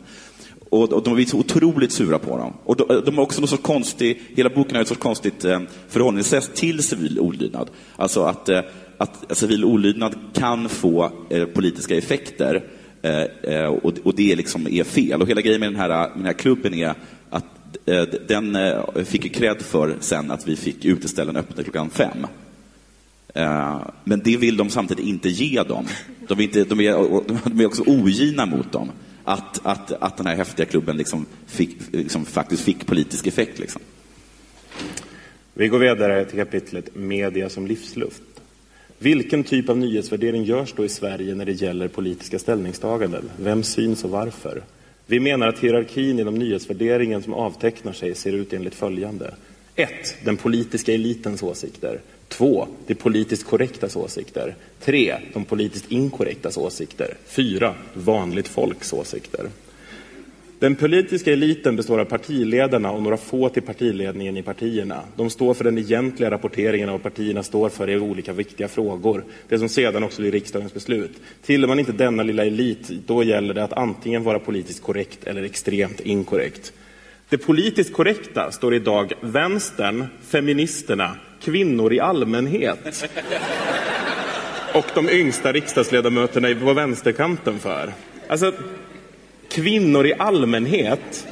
[0.70, 2.52] Och, och de var så otroligt sura på dem.
[2.64, 5.44] Och de, eh, de har också något sorts konstig, hela boken har ett sorts konstigt
[5.44, 7.70] eh, förhållningssätt till civil olydnad.
[7.96, 8.60] Alltså att, eh,
[8.98, 12.62] att civil olydnad kan få eh, politiska effekter
[13.02, 15.22] Eh, eh, och, det liksom är fel.
[15.22, 16.94] Och hela grejen med den här, med den här klubben är
[17.30, 17.44] att
[17.86, 18.58] eh, den
[19.04, 22.26] fick ju cred för sen att vi fick uteställen öppna klockan fem.
[24.04, 25.86] Men det vill de samtidigt inte ge dem.
[26.28, 26.92] De är, inte, de är,
[27.48, 28.90] de är också ogina mot dem.
[29.24, 33.58] Att, att, att den här häftiga klubben liksom fick, liksom faktiskt fick politisk effekt.
[33.58, 33.82] Liksom.
[35.54, 38.22] Vi går vidare till kapitlet Media som livsluft.
[38.98, 43.30] Vilken typ av nyhetsvärdering görs då i Sverige när det gäller politiska ställningstaganden?
[43.40, 44.62] Vem syns och varför?
[45.06, 49.34] Vi menar att hierarkin inom nyhetsvärderingen som avtecknar sig ser ut enligt följande.
[49.74, 49.90] 1.
[50.24, 52.00] Den politiska elitens åsikter.
[52.28, 52.68] 2.
[52.86, 54.54] Det politiskt korrektas åsikter.
[54.80, 55.16] 3.
[55.32, 57.14] De politiskt inkorrektas åsikter.
[57.26, 57.74] 4.
[57.94, 59.46] Vanligt folks åsikter.
[60.58, 65.02] Den politiska eliten består av partiledarna och några få till partiledningen i partierna.
[65.16, 69.24] De står för den egentliga rapporteringen av vad partierna står för i olika viktiga frågor.
[69.48, 71.12] Det som sedan också blir riksdagens beslut.
[71.42, 75.42] Tillhör man inte denna lilla elit, då gäller det att antingen vara politiskt korrekt eller
[75.42, 76.72] extremt inkorrekt.
[77.28, 83.08] Det politiskt korrekta står idag vänstern, feministerna, kvinnor i allmänhet
[84.74, 87.92] och de yngsta riksdagsledamöterna på vänsterkanten för.
[88.28, 88.52] Alltså,
[89.56, 91.26] kvinnor i allmänhet.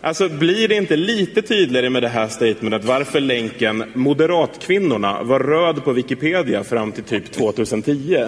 [0.00, 5.84] Alltså blir det inte lite tydligare med det här statementet varför länken moderatkvinnorna var röd
[5.84, 8.26] på Wikipedia fram till typ 2010?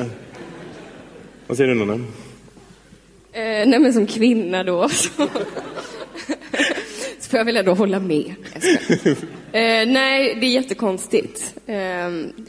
[1.47, 1.95] Vad säger du Nonna?
[3.33, 5.09] Eh, nej men som kvinna då så,
[7.19, 8.35] så får jag väl ändå hålla med.
[9.53, 11.55] Eh, nej, det är jättekonstigt.
[11.67, 11.77] Eh,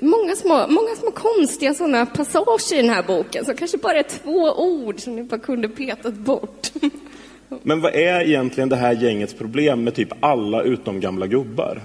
[0.02, 4.04] många, små, många små konstiga sådana passager i den här boken som kanske bara är
[4.04, 6.72] två ord som ni bara kunde petat bort.
[7.64, 11.82] Men vad är egentligen det här gängets problem med typ alla utom gamla gubbar?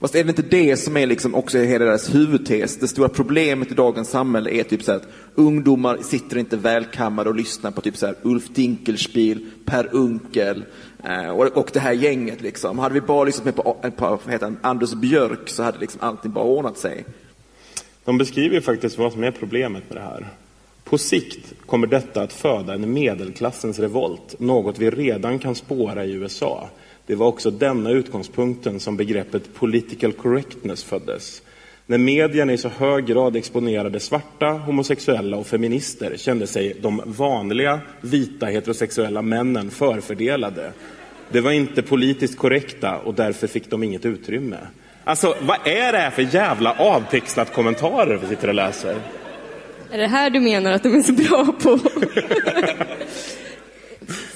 [0.00, 2.76] Fast är det inte det som är liksom också hela deras huvudtes?
[2.76, 7.30] Det stora problemet i dagens samhälle är typ så här att ungdomar sitter inte välkammade
[7.30, 10.64] och lyssnar på typ så här Ulf Dinkelspiel, Per Unkel
[11.04, 12.78] Eh, och, och det här gänget liksom.
[12.78, 16.00] Hade vi bara lyssnat med på, eh, på heter han, Anders Björk så hade liksom
[16.02, 17.04] allting bara ordnat sig.
[18.04, 20.28] De beskriver ju faktiskt vad som är problemet med det här.
[20.84, 26.12] På sikt kommer detta att föda en medelklassens revolt, något vi redan kan spåra i
[26.12, 26.68] USA.
[27.06, 31.42] Det var också denna utgångspunkten som begreppet political correctness föddes.
[31.86, 37.80] När medierna i så hög grad exponerade svarta, homosexuella och feminister kände sig de vanliga
[38.00, 40.72] vita heterosexuella männen förfördelade.
[41.28, 44.56] Det var inte politiskt korrekta och därför fick de inget utrymme.
[45.04, 48.96] Alltså, vad är det här för jävla avtextat kommentarer vi sitter och läser?
[49.90, 51.78] Är det här du menar att de är så bra på?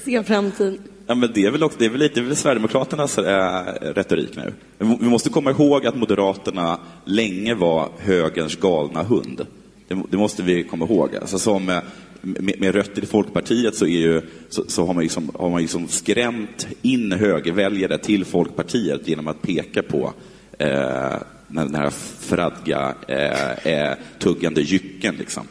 [0.05, 0.96] Se framtiden.
[1.07, 3.65] Ja, men det är väl, också, det är väl lite det är väl Sverigedemokraternas äh,
[3.81, 4.53] retorik nu.
[4.79, 9.47] Vi måste komma ihåg att Moderaterna länge var högerns galna hund.
[9.89, 11.17] Det, det måste vi komma ihåg.
[11.17, 11.79] Alltså som, eh,
[12.21, 15.61] med, med rötter i Folkpartiet så, är ju, så, så har man, liksom, har man
[15.61, 20.13] liksom skrämt in högerväljare till Folkpartiet genom att peka på
[20.59, 21.17] eh,
[21.49, 21.91] den här
[22.21, 25.15] fradga, eh, eh, tuggande jycken.
[25.19, 25.47] Liksom.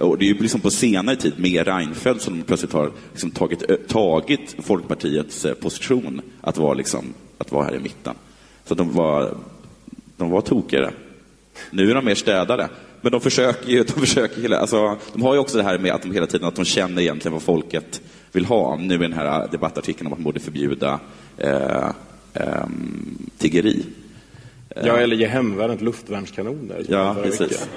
[0.00, 3.30] Och det är ju liksom på senare tid med Reinfeldt som de plötsligt har liksom
[3.30, 8.14] tagit, tagit Folkpartiets eh, position att vara, liksom, att vara här i mitten.
[8.64, 9.34] Så de var,
[10.16, 10.90] de var tokigare.
[11.70, 12.68] Nu är de mer städade.
[13.00, 16.02] Men de försöker ju, de försöker, alltså, de har ju också det här med att
[16.02, 18.00] de hela tiden att de känner egentligen vad folket
[18.32, 18.76] vill ha.
[18.76, 21.00] Nu i den här debattartikeln om att man borde förbjuda
[21.38, 21.90] eh,
[22.34, 22.66] eh,
[23.38, 23.86] tiggeri.
[24.84, 26.84] Ja, eller ge hemvärnet luftvärnskanoner.
[26.88, 27.68] Ja, precis.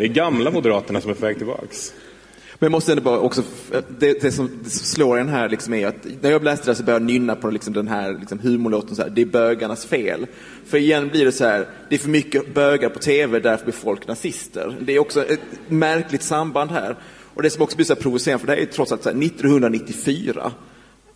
[0.00, 1.92] Det är gamla Moderaterna som är på väg tillbaks.
[2.58, 3.42] Men jag måste ändå bara också,
[3.98, 7.04] det, det som slår en här liksom är att när jag läste det så började
[7.04, 10.26] jag nynna på liksom den här liksom humorlåten, så här, det är bögarnas fel.
[10.66, 13.74] För igen blir det så här, det är för mycket bögar på tv, därför blir
[13.74, 14.76] folk nazister.
[14.80, 16.96] Det är också ett märkligt samband här.
[17.34, 19.24] Och det som också blir så provocerande, för det här är trots allt så här,
[19.24, 20.52] 1994.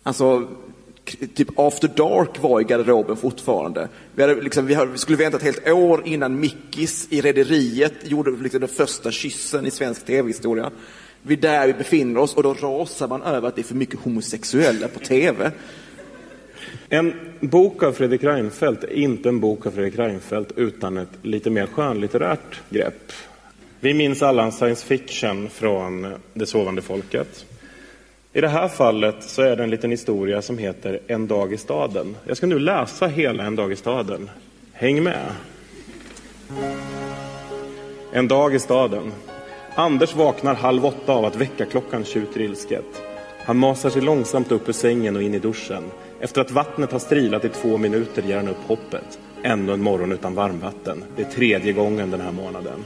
[0.03, 0.47] Alltså,
[1.35, 3.87] typ After Dark var i garderoben fortfarande.
[4.15, 7.93] Vi, hade liksom, vi, hade, vi skulle vänta ett helt år innan Mickis i Rederiet
[8.03, 10.71] gjorde liksom den första kyssen i svensk tv-historia.
[11.21, 13.75] Vi är där vi befinner oss och då rasar man över att det är för
[13.75, 15.51] mycket homosexuella på tv.
[16.89, 21.49] En bok av Fredrik Reinfeldt är inte en bok av Fredrik Reinfeldt utan ett lite
[21.49, 23.11] mer skönlitterärt grepp.
[23.79, 27.45] Vi minns alla en science fiction från Det sovande folket.
[28.35, 31.57] I det här fallet så är det en liten historia som heter En dag i
[31.57, 32.15] staden.
[32.25, 34.29] Jag ska nu läsa hela En dag i staden.
[34.73, 35.25] Häng med!
[38.13, 39.11] En dag i staden.
[39.75, 43.03] Anders vaknar halv åtta av att väckarklockan tjuter ilsket.
[43.45, 45.83] Han masar sig långsamt upp ur sängen och in i duschen.
[46.19, 49.19] Efter att vattnet har strilat i två minuter ger han upp hoppet.
[49.43, 51.03] Ännu en morgon utan varmvatten.
[51.15, 52.85] Det är tredje gången den här månaden.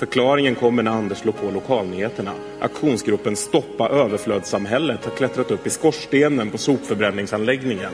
[0.00, 2.32] Förklaringen kommer när Anders slår på lokalnyheterna.
[2.60, 7.92] Aktionsgruppen Stoppa överflödssamhället har klättrat upp i skorstenen på sopförbränningsanläggningen.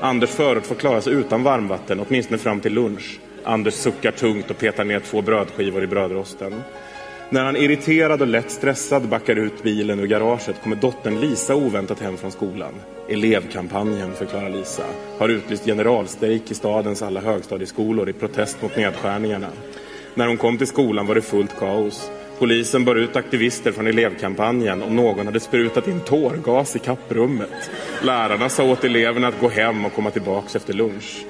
[0.00, 3.20] Anders förort får klara sig utan varmvatten, åtminstone fram till lunch.
[3.44, 6.62] Anders suckar tungt och petar ner två brödskivor i brödrosten.
[7.30, 12.00] När han irriterad och lätt stressad backar ut bilen ur garaget kommer dottern Lisa oväntat
[12.00, 12.74] hem från skolan.
[13.08, 14.84] Elevkampanjen, förklarar Lisa,
[15.18, 19.48] har utlyst generalstrejk i stadens alla högstadieskolor i protest mot nedskärningarna.
[20.14, 22.10] När hon kom till skolan var det fullt kaos.
[22.38, 27.70] Polisen bar ut aktivister från elevkampanjen och någon hade sprutat in tårgas i kapprummet.
[28.02, 31.24] Lärarna sa åt eleverna att gå hem och komma tillbaks efter lunch.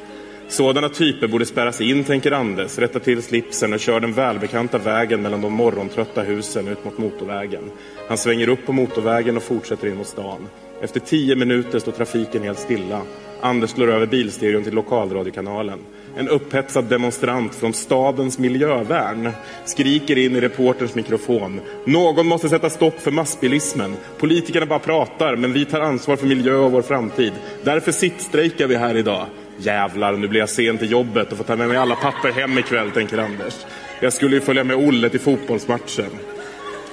[0.48, 5.22] Sådana typer borde spärras in, tänker Anders, rätta till slipsen och kör den välbekanta vägen
[5.22, 7.70] mellan de morgontrötta husen ut mot motorvägen.
[8.08, 10.48] Han svänger upp på motorvägen och fortsätter in mot stan.
[10.80, 13.00] Efter tio minuter står trafiken helt stilla.
[13.40, 15.78] Anders slår över bilstereon till lokalradiokanalen.
[16.16, 19.30] En upphetsad demonstrant från stadens miljövärn
[19.64, 21.60] skriker in i reporterns mikrofon.
[21.84, 23.96] Någon måste sätta stopp för massbilismen.
[24.18, 27.32] Politikerna bara pratar, men vi tar ansvar för miljö och vår framtid.
[27.64, 29.26] Därför sittstrejkar vi här idag.
[29.58, 32.58] Jävlar, nu blir jag sen till jobbet och får ta med mig alla papper hem
[32.58, 33.54] ikväll, tänker Anders.
[34.00, 36.10] Jag skulle ju följa med Olle till fotbollsmatchen.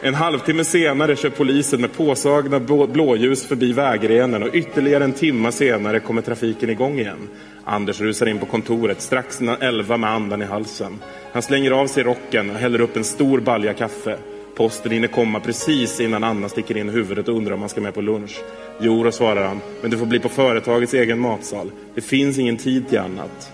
[0.04, 6.00] En halvtimme senare kör polisen med påsagna blåljus förbi vägrenen och ytterligare en timme senare
[6.00, 7.28] kommer trafiken igång igen.
[7.66, 11.00] Anders rusar in på kontoret strax innan elva med andan i halsen.
[11.34, 14.18] Han slänger av sig rocken och häller upp en stor balja kaffe.
[14.56, 17.94] Posten hinner komma precis innan Anna sticker in huvudet och undrar om han ska med
[17.94, 18.42] på lunch.
[18.80, 21.72] Jo, då svarar han, men det får bli på företagets egen matsal.
[21.96, 23.52] Det finns ingen tid till annat.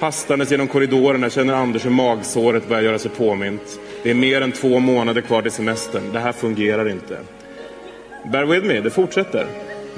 [0.00, 3.80] Hastandes genom korridorerna känner Anders hur magsåret börjar göra sig påmint.
[4.02, 6.12] Det är mer än två månader kvar till semestern.
[6.12, 7.18] Det här fungerar inte.
[8.32, 9.46] Bear with me, det fortsätter.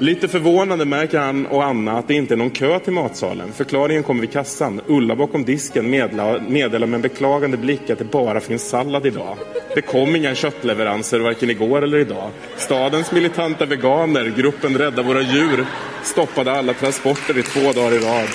[0.01, 3.51] Lite förvånande märker han och Anna att det inte är någon kö till matsalen.
[3.53, 4.81] Förklaringen kommer vid kassan.
[4.87, 9.37] Ulla bakom disken meddelar med en beklagande blick att det bara finns sallad idag.
[9.75, 12.29] Det kom inga köttleveranser varken igår eller idag.
[12.57, 15.65] Stadens militanta veganer, gruppen Rädda våra djur,
[16.03, 18.29] stoppade alla transporter i två dagar i rad.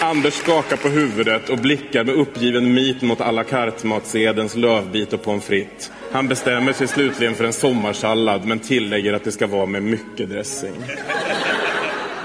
[0.00, 5.22] Anders skakar på huvudet och blickar med uppgiven mit mot à la carte-matsedens lövbit och
[5.22, 5.90] pommes frites.
[6.14, 10.28] Han bestämmer sig slutligen för en sommarsallad men tillägger att det ska vara med mycket
[10.28, 10.72] dressing.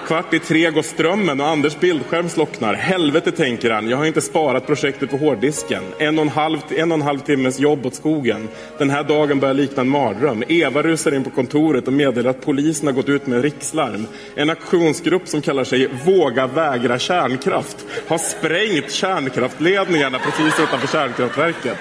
[0.07, 2.73] Kvart i tre går strömmen och Anders bildskärm slocknar.
[2.73, 3.89] Helvete, tänker han.
[3.89, 5.83] Jag har inte sparat projektet på hårddisken.
[5.99, 8.47] En och en halv, en och en halv timmes jobb åt skogen.
[8.77, 10.43] Den här dagen börjar likna en mardröm.
[10.47, 14.07] Eva rusar in på kontoret och meddelar att polisen har gått ut med rikslarm.
[14.35, 21.77] En aktionsgrupp som kallar sig Våga vägra kärnkraft har sprängt kärnkraftledningarna precis utanför kärnkraftverket.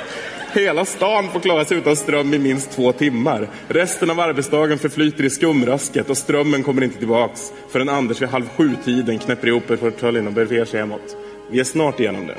[0.58, 3.48] Hela stan får klara sig utan ström i minst två timmar.
[3.68, 8.48] Resten av arbetsdagen förflyter i skumrasket och strömmen kommer inte tillbaks förrän Anders vid halv
[8.56, 11.16] sju-tiden knäpper ihop portföljen och beger sig hemåt.
[11.50, 12.36] Vi är snart igenom det.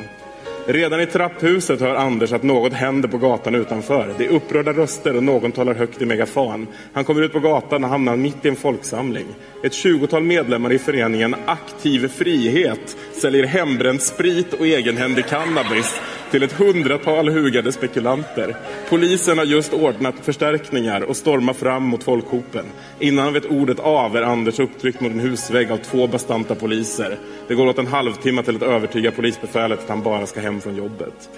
[0.74, 4.14] Redan i trapphuset hör Anders att något händer på gatan utanför.
[4.18, 6.68] Det är upprörda röster och någon talar högt i megafon.
[6.94, 9.28] Han kommer ut på gatan och hamnar mitt i en folksamling.
[9.64, 16.02] Ett tjugotal medlemmar i föreningen Aktiv Frihet säljer hembränd sprit och egenhändig cannabis
[16.32, 18.56] till ett hundratal hugade spekulanter.
[18.90, 22.66] Polisen har just ordnat förstärkningar och stormar fram mot folkhopen.
[23.00, 27.18] Innan han vet ordet av är Anders upptryckt mot en husvägg av två bastanta poliser.
[27.48, 30.76] Det går åt en halvtimme till att övertyga polisbefälet att han bara ska hem från
[30.76, 31.30] jobbet.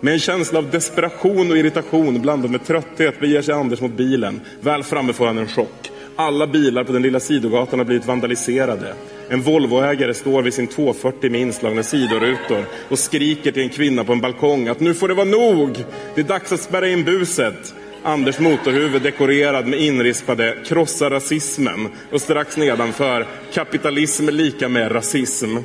[0.00, 4.40] Med en känsla av desperation och irritation blandad med trötthet beger sig Anders mot bilen.
[4.60, 5.90] Väl framme får han en chock.
[6.16, 8.94] Alla bilar på den lilla sidogatan har blivit vandaliserade.
[9.28, 14.12] En Volvoägare står vid sin 240 med inslagna sidorutor och skriker till en kvinna på
[14.12, 15.84] en balkong att nu får det vara nog!
[16.14, 17.74] Det är dags att spärra in buset.
[18.02, 25.56] Anders motorhuvud dekorerad med inrispade krossa rasismen och strax nedanför kapitalism är lika med rasism.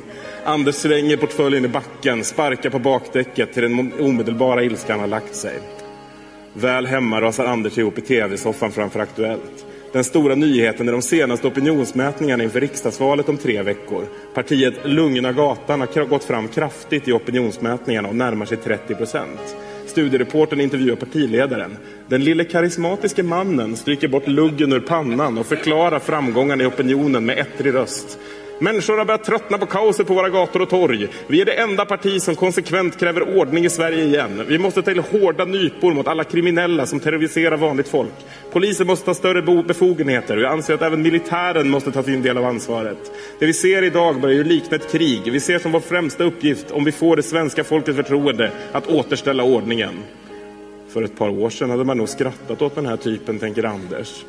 [0.44, 5.58] Anders svänger portföljen i backen, sparkar på bakdäcket till den omedelbara ilskan har lagt sig.
[6.54, 9.66] Väl hemma rasar Anders ihop i tv-soffan framför Aktuellt.
[9.92, 14.04] Den stora nyheten är de senaste opinionsmätningarna inför riksdagsvalet om tre veckor.
[14.34, 19.56] Partiet Lugna gatan har gått fram kraftigt i opinionsmätningarna och närmar sig 30 procent.
[19.86, 21.76] Studiereporten intervjuar partiledaren.
[22.08, 27.38] Den lille karismatiske mannen stryker bort luggen ur pannan och förklarar framgångarna i opinionen med
[27.38, 28.18] ettrig röst.
[28.62, 31.08] Människor har börjat tröttna på kaoset på våra gator och torg.
[31.26, 34.44] Vi är det enda parti som konsekvent kräver ordning i Sverige igen.
[34.48, 38.12] Vi måste ta till hårda nypor mot alla kriminella som terroriserar vanligt folk.
[38.52, 42.38] Polisen måste ta större befogenheter och jag anser att även militären måste ta sin del
[42.38, 43.12] av ansvaret.
[43.38, 45.32] Det vi ser idag börjar ju likna ett krig.
[45.32, 49.42] Vi ser som vår främsta uppgift, om vi får det svenska folkets förtroende, att återställa
[49.42, 49.94] ordningen.
[50.88, 54.24] För ett par år sedan hade man nog skrattat åt den här typen, tänker Anders.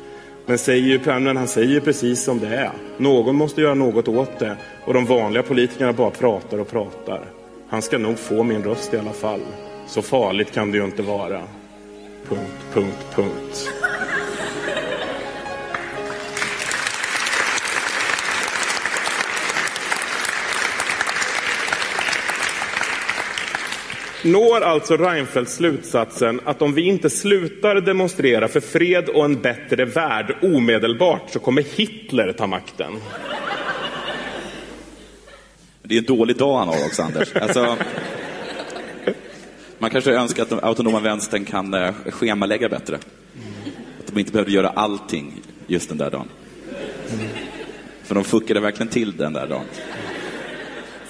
[0.46, 2.70] Men, säger, men han säger precis som det är.
[2.96, 7.24] Någon måste göra något åt det och de vanliga politikerna bara pratar och pratar.
[7.68, 9.40] Han ska nog få min röst i alla fall.
[9.86, 11.40] Så farligt kan det ju inte vara.
[12.28, 13.70] Punkt, punkt, punkt.
[24.24, 29.84] Når alltså Reinfeldt slutsatsen att om vi inte slutar demonstrera för fred och en bättre
[29.84, 32.92] värld omedelbart så kommer Hitler ta makten.
[35.82, 37.36] Det är en dålig dag han har också, Anders.
[37.36, 37.76] Alltså,
[39.78, 42.96] man kanske önskar att den autonoma vänstern kan eh, schemalägga bättre.
[44.00, 46.28] Att de inte behövde göra allting just den där dagen.
[48.02, 49.64] För de fuckade verkligen till den där dagen.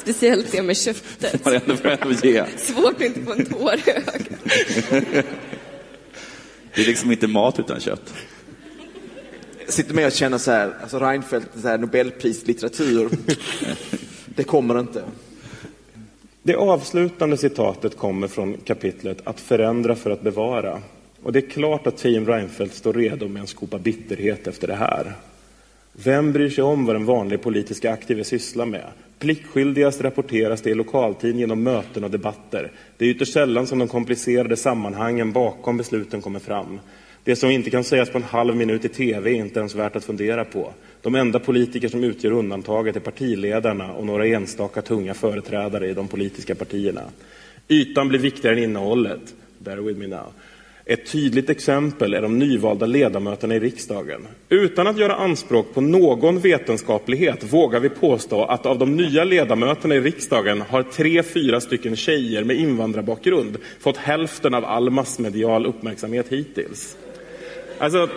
[0.04, 1.44] Speciellt det med köttet.
[1.44, 2.44] Man ändå får ändå ge.
[2.56, 4.28] Svårt att inte få en tår i ögat.
[6.74, 8.14] Det är liksom inte mat utan kött.
[9.64, 13.10] Jag sitter med och känner så här, alltså Reinfeldt, så här Nobelpris litteratur.
[14.36, 15.04] Det kommer inte.
[16.42, 20.82] Det avslutande citatet kommer från kapitlet Att förändra för att bevara.
[21.22, 24.74] Och det är klart att Team Reinfeldt står redo med en skopa bitterhet efter det
[24.74, 25.12] här.
[25.92, 28.90] Vem bryr sig om vad den vanliga politiska aktive sysslar med?
[29.24, 32.72] Pliktskyldigast rapporteras det i lokaltidningen genom möten och debatter.
[32.96, 36.80] Det är ytterst sällan som de komplicerade sammanhangen bakom besluten kommer fram.
[37.24, 39.96] Det som inte kan sägas på en halv minut i tv är inte ens värt
[39.96, 40.72] att fundera på.
[41.02, 46.08] De enda politiker som utgör undantaget är partiledarna och några enstaka tunga företrädare i de
[46.08, 47.02] politiska partierna.
[47.68, 49.34] Ytan blir viktigare än innehållet.
[49.58, 50.26] Bear with me now.
[50.86, 54.26] Ett tydligt exempel är de nyvalda ledamöterna i riksdagen.
[54.48, 59.94] Utan att göra anspråk på någon vetenskaplighet vågar vi påstå att av de nya ledamöterna
[59.94, 66.26] i riksdagen har tre, fyra stycken tjejer med invandrarbakgrund fått hälften av all massmedial uppmärksamhet
[66.28, 66.96] hittills.
[67.78, 68.08] Alltså,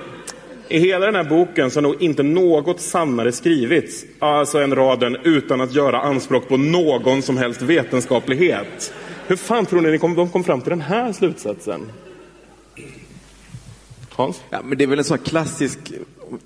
[0.69, 5.17] i hela den här boken så har nog inte något sannare skrivits, alltså en raden
[5.23, 8.93] utan att göra anspråk på någon som helst vetenskaplighet.
[9.27, 11.81] Hur fan tror ni de kom fram till den här slutsatsen?
[14.17, 14.41] Hans?
[14.49, 15.79] Ja, men det är väl en sån klassisk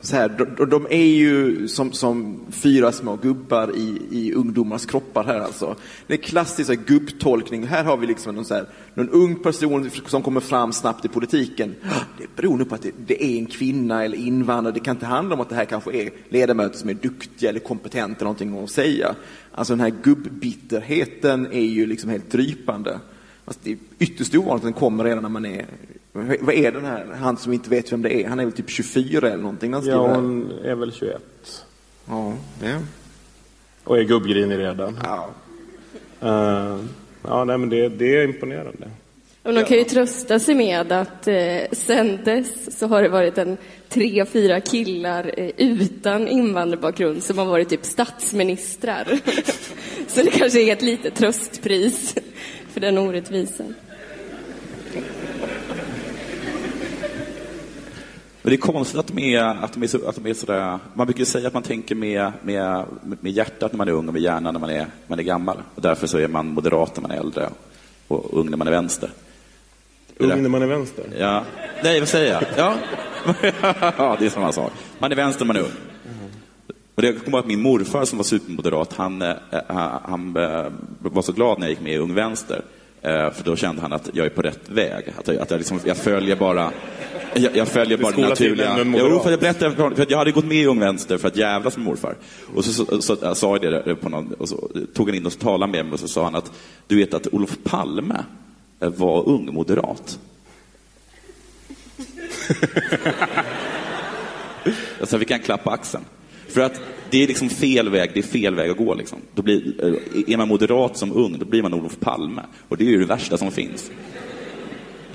[0.01, 5.23] så här, de, de är ju som, som fyra små gubbar i, i ungdomars kroppar
[5.23, 5.75] här alltså.
[6.07, 7.67] Det är klassisk så här, gubbtolkning.
[7.67, 11.07] Här har vi liksom någon, så här, någon ung person som kommer fram snabbt i
[11.07, 11.75] politiken.
[12.17, 14.73] Det beror nog på att det, det är en kvinna eller invandrare.
[14.73, 17.59] Det kan inte handla om att det här kanske är ledamöter som är duktiga eller
[17.59, 19.15] kompetenta eller någonting att säga.
[19.51, 22.99] Alltså den här gubbbitterheten är ju liksom helt drypande.
[23.51, 25.65] Fast det är ytterst ovanligt att den kommer redan när man är
[26.13, 28.27] vad är den här, han som inte vet vem det är?
[28.27, 31.21] Han är väl typ 24 eller någonting när han Ja, det hon är väl 21.
[32.05, 32.33] Ja,
[32.63, 32.79] ja.
[33.83, 34.99] Och är gubbgrinig redan.
[35.03, 35.29] ja.
[36.21, 36.79] Eh,
[37.23, 38.89] ja, nej, men det, det är imponerande.
[39.43, 43.37] Och de kan ju trösta sig med att eh, sen dess så har det varit
[43.37, 43.57] en
[43.89, 49.19] tre, fyra killar eh, utan invandrarbakgrund som har varit typ statsministrar.
[50.07, 52.15] så det kanske är ett litet tröstpris
[52.73, 53.73] för den orättvisan.
[58.41, 60.79] Men det är konstigt att de är, att de är, så, att de är sådär...
[60.93, 64.13] Man brukar säga att man tänker med, med, med hjärtat när man är ung och
[64.13, 65.57] med hjärnan när man är, man är gammal.
[65.75, 67.49] Och därför så är man moderat när man är äldre
[68.07, 69.09] och ung när man är vänster.
[70.17, 71.05] Ung när man är vänster.
[71.19, 71.43] Ja.
[71.83, 72.43] Nej, vad säger jag?
[72.57, 72.75] Ja.
[73.97, 74.71] ja, det är samma sak.
[74.99, 75.90] Man är vänster, man är ung.
[76.95, 79.35] Och det jag kommer ihåg att min morfar som var supermoderat, han, eh,
[80.03, 80.65] han eh,
[80.99, 82.61] var så glad när jag gick med i Ung Vänster.
[83.01, 85.13] Eh, För då kände han att jag är på rätt väg.
[85.17, 86.71] Att jag, att jag, liksom, jag följer bara
[87.33, 88.77] jag, jag följer bara det naturliga.
[88.97, 91.37] Jo, för jag berättade, för att jag hade gått med i Ung Vänster för att
[91.37, 92.15] jävlas med morfar.
[92.55, 95.25] Och så, så, så, jag sa jag det på någon, och så tog han in
[95.25, 96.51] och talade med mig och så sa han att
[96.87, 98.23] du vet att Olof Palme
[98.79, 100.19] eh, var ung moderat.
[104.99, 106.03] Jag en klapp på axeln.
[106.53, 108.93] För att det är liksom fel väg, det är fel väg att gå.
[108.93, 109.19] Liksom.
[109.33, 112.41] Då blir, eh, är man moderat som ung, då blir man Olof Palme.
[112.67, 113.91] Och det är ju det värsta som finns.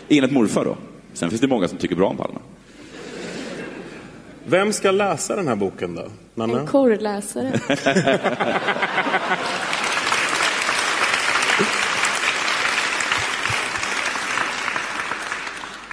[0.09, 0.76] Enligt morfar då.
[1.12, 2.39] Sen finns det många som tycker bra om Palme.
[4.45, 6.03] Vem ska läsa den här boken då?
[6.03, 6.66] En Nanna?
[6.66, 7.61] korrläsare.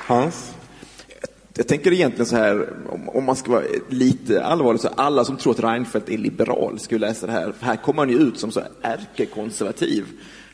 [0.07, 0.52] Hans?
[1.55, 2.69] Jag tänker egentligen så här,
[3.07, 7.07] om, man ska vara lite allvarlig, så alla som tror att Reinfeldt är liberal skulle
[7.07, 7.51] läsa det här.
[7.51, 10.05] För här kommer han ju ut som så ärkekonservativ.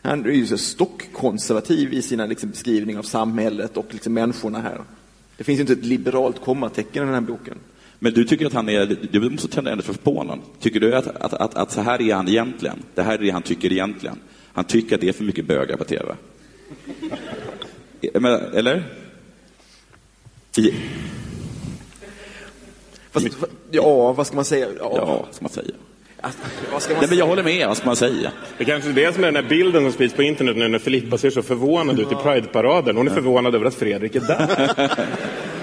[0.01, 4.81] Han är ju så stockkonservativ i sina liksom, beskrivning av samhället och liksom, människorna här.
[5.37, 7.57] Det finns ju inte ett liberalt kommatecken i den här boken.
[7.99, 10.39] Men du tycker att han är, du måste tända eld för spånen.
[10.59, 12.83] Tycker du att, att, att, att så här är han egentligen?
[12.95, 14.19] Det här är det han tycker egentligen.
[14.53, 16.15] Han tycker att det är för mycket bögar på TV.
[18.01, 18.83] E, men, eller?
[20.59, 20.73] I,
[23.11, 23.27] Fast,
[23.71, 24.67] ja, vad ska man säga?
[24.79, 25.75] Ja, ja, vad ska man säga?
[26.21, 26.39] Alltså,
[26.71, 28.31] vad ska man Nej, men jag håller med, vad ska man säga?
[28.57, 30.67] Det är kanske är det som är den här bilden som sprids på internet nu
[30.67, 32.97] när Filippa ser så förvånad ut i Pride-paraden.
[32.97, 34.91] Hon är förvånad över att Fredrik är där.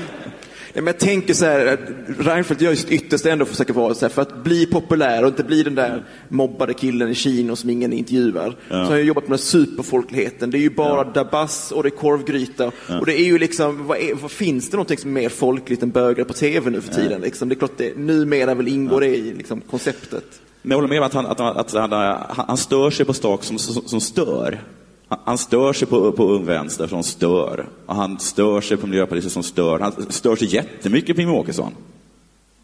[0.76, 1.78] Men jag tänker så här,
[2.18, 4.66] Reinfeldt gör ju sitt yttersta ändå för att försöka vara så här, för att bli
[4.66, 8.56] populär och inte bli den där mobbade killen i Kino som ingen intervjuar.
[8.68, 10.50] Så har jag jobbat med den superfolkligheten.
[10.50, 12.66] Det är ju bara Dabas och det är korvgryta.
[13.00, 15.82] Och det är ju liksom, vad, är, vad finns det någonting som är mer folkligt
[15.82, 17.20] än bögar på tv nu för tiden?
[17.20, 17.48] Liksom?
[17.48, 20.24] Det är klart det, numera väl ingår det i liksom, konceptet.
[20.62, 23.12] Men jag håller med om att han, att han, att han, han, stör sig på
[23.12, 24.60] sak som, som, som stör.
[25.08, 27.66] Han, stör sig på, på Ung Vänster som stör.
[27.86, 29.78] Och han stör sig på Miljöpartiet som stör.
[29.78, 31.74] Han stör sig jättemycket på Jimmie Åkesson.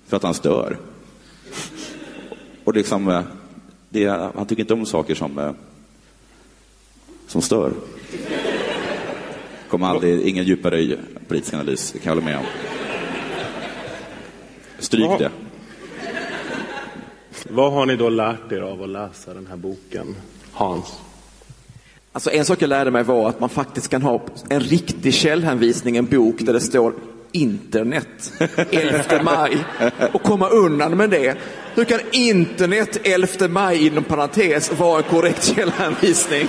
[0.07, 0.79] För att han stör.
[2.65, 3.23] Och liksom, eh,
[3.89, 5.53] det, han tycker inte om saker som, eh,
[7.27, 7.73] som stör.
[9.69, 10.97] Kommer aldrig, ingen djupare
[11.29, 12.45] politisk analys, det kan jag hålla med om.
[14.79, 15.31] Stryk det.
[17.51, 20.17] Vad har ni då lärt er av att läsa den här boken?
[20.53, 21.01] Hans?
[22.13, 25.97] Alltså en sak jag lärde mig var att man faktiskt kan ha en riktig källhänvisning,
[25.97, 26.95] en bok där det står
[27.33, 28.33] internet
[28.71, 29.65] 11 maj
[30.13, 31.37] och komma undan med det.
[31.75, 36.49] Hur kan internet 11 maj inom parentes vara en korrekt källhänvisning?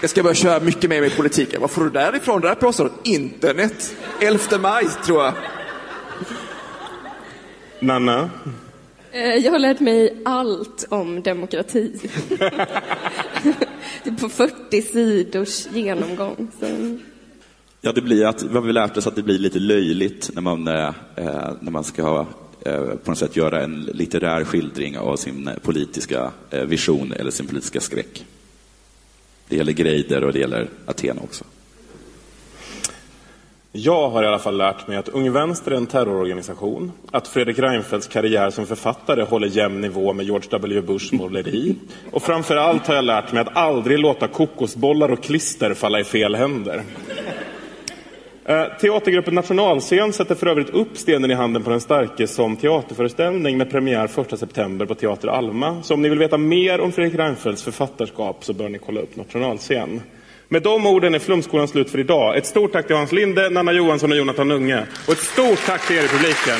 [0.00, 1.60] Jag ska börja köra mycket mer med politiken.
[1.60, 2.40] Vad får du därifrån?
[2.40, 2.98] Det där påståendet?
[3.06, 5.32] Internet 11 maj, tror jag.
[7.80, 8.30] Nanna?
[9.12, 11.92] Eh, Jag har lärt mig allt om demokrati.
[12.28, 12.44] det
[14.10, 16.50] är på 40 sidors genomgång.
[16.60, 16.98] Så.
[17.80, 20.68] Ja, det blir att, vad vi lärt oss att det blir lite löjligt när man,
[20.68, 22.26] eh, eh, när man ska
[22.64, 27.46] eh, på något sätt göra en litterär skildring av sin politiska eh, vision eller sin
[27.46, 28.26] politiska skräck.
[29.48, 31.44] Det gäller Greider och det gäller Aten också.
[33.72, 37.58] Jag har i alla fall lärt mig att Ung Vänster är en terrororganisation, att Fredrik
[37.58, 40.80] Reinfeldts karriär som författare håller jämn nivå med George W.
[40.80, 41.76] Bushs måleri.
[42.10, 46.04] Och framför allt har jag lärt mig att aldrig låta kokosbollar och klister falla i
[46.04, 46.82] fel händer.
[48.44, 53.58] Eh, teatergruppen Nationalscen sätter för övrigt upp Stenen i handen på den starke som teaterföreställning
[53.58, 55.82] med premiär 1 september på Teater Alma.
[55.82, 59.16] Så om ni vill veta mer om Fredrik Reinfeldts författarskap så bör ni kolla upp
[59.16, 60.00] Nationalscen.
[60.52, 62.36] Med de orden är Flumskolan slut för idag.
[62.36, 64.86] Ett stort tack till Hans Linde, Nanna Johansson och Jonathan Unge.
[65.06, 66.58] Och ett stort tack till er i publiken.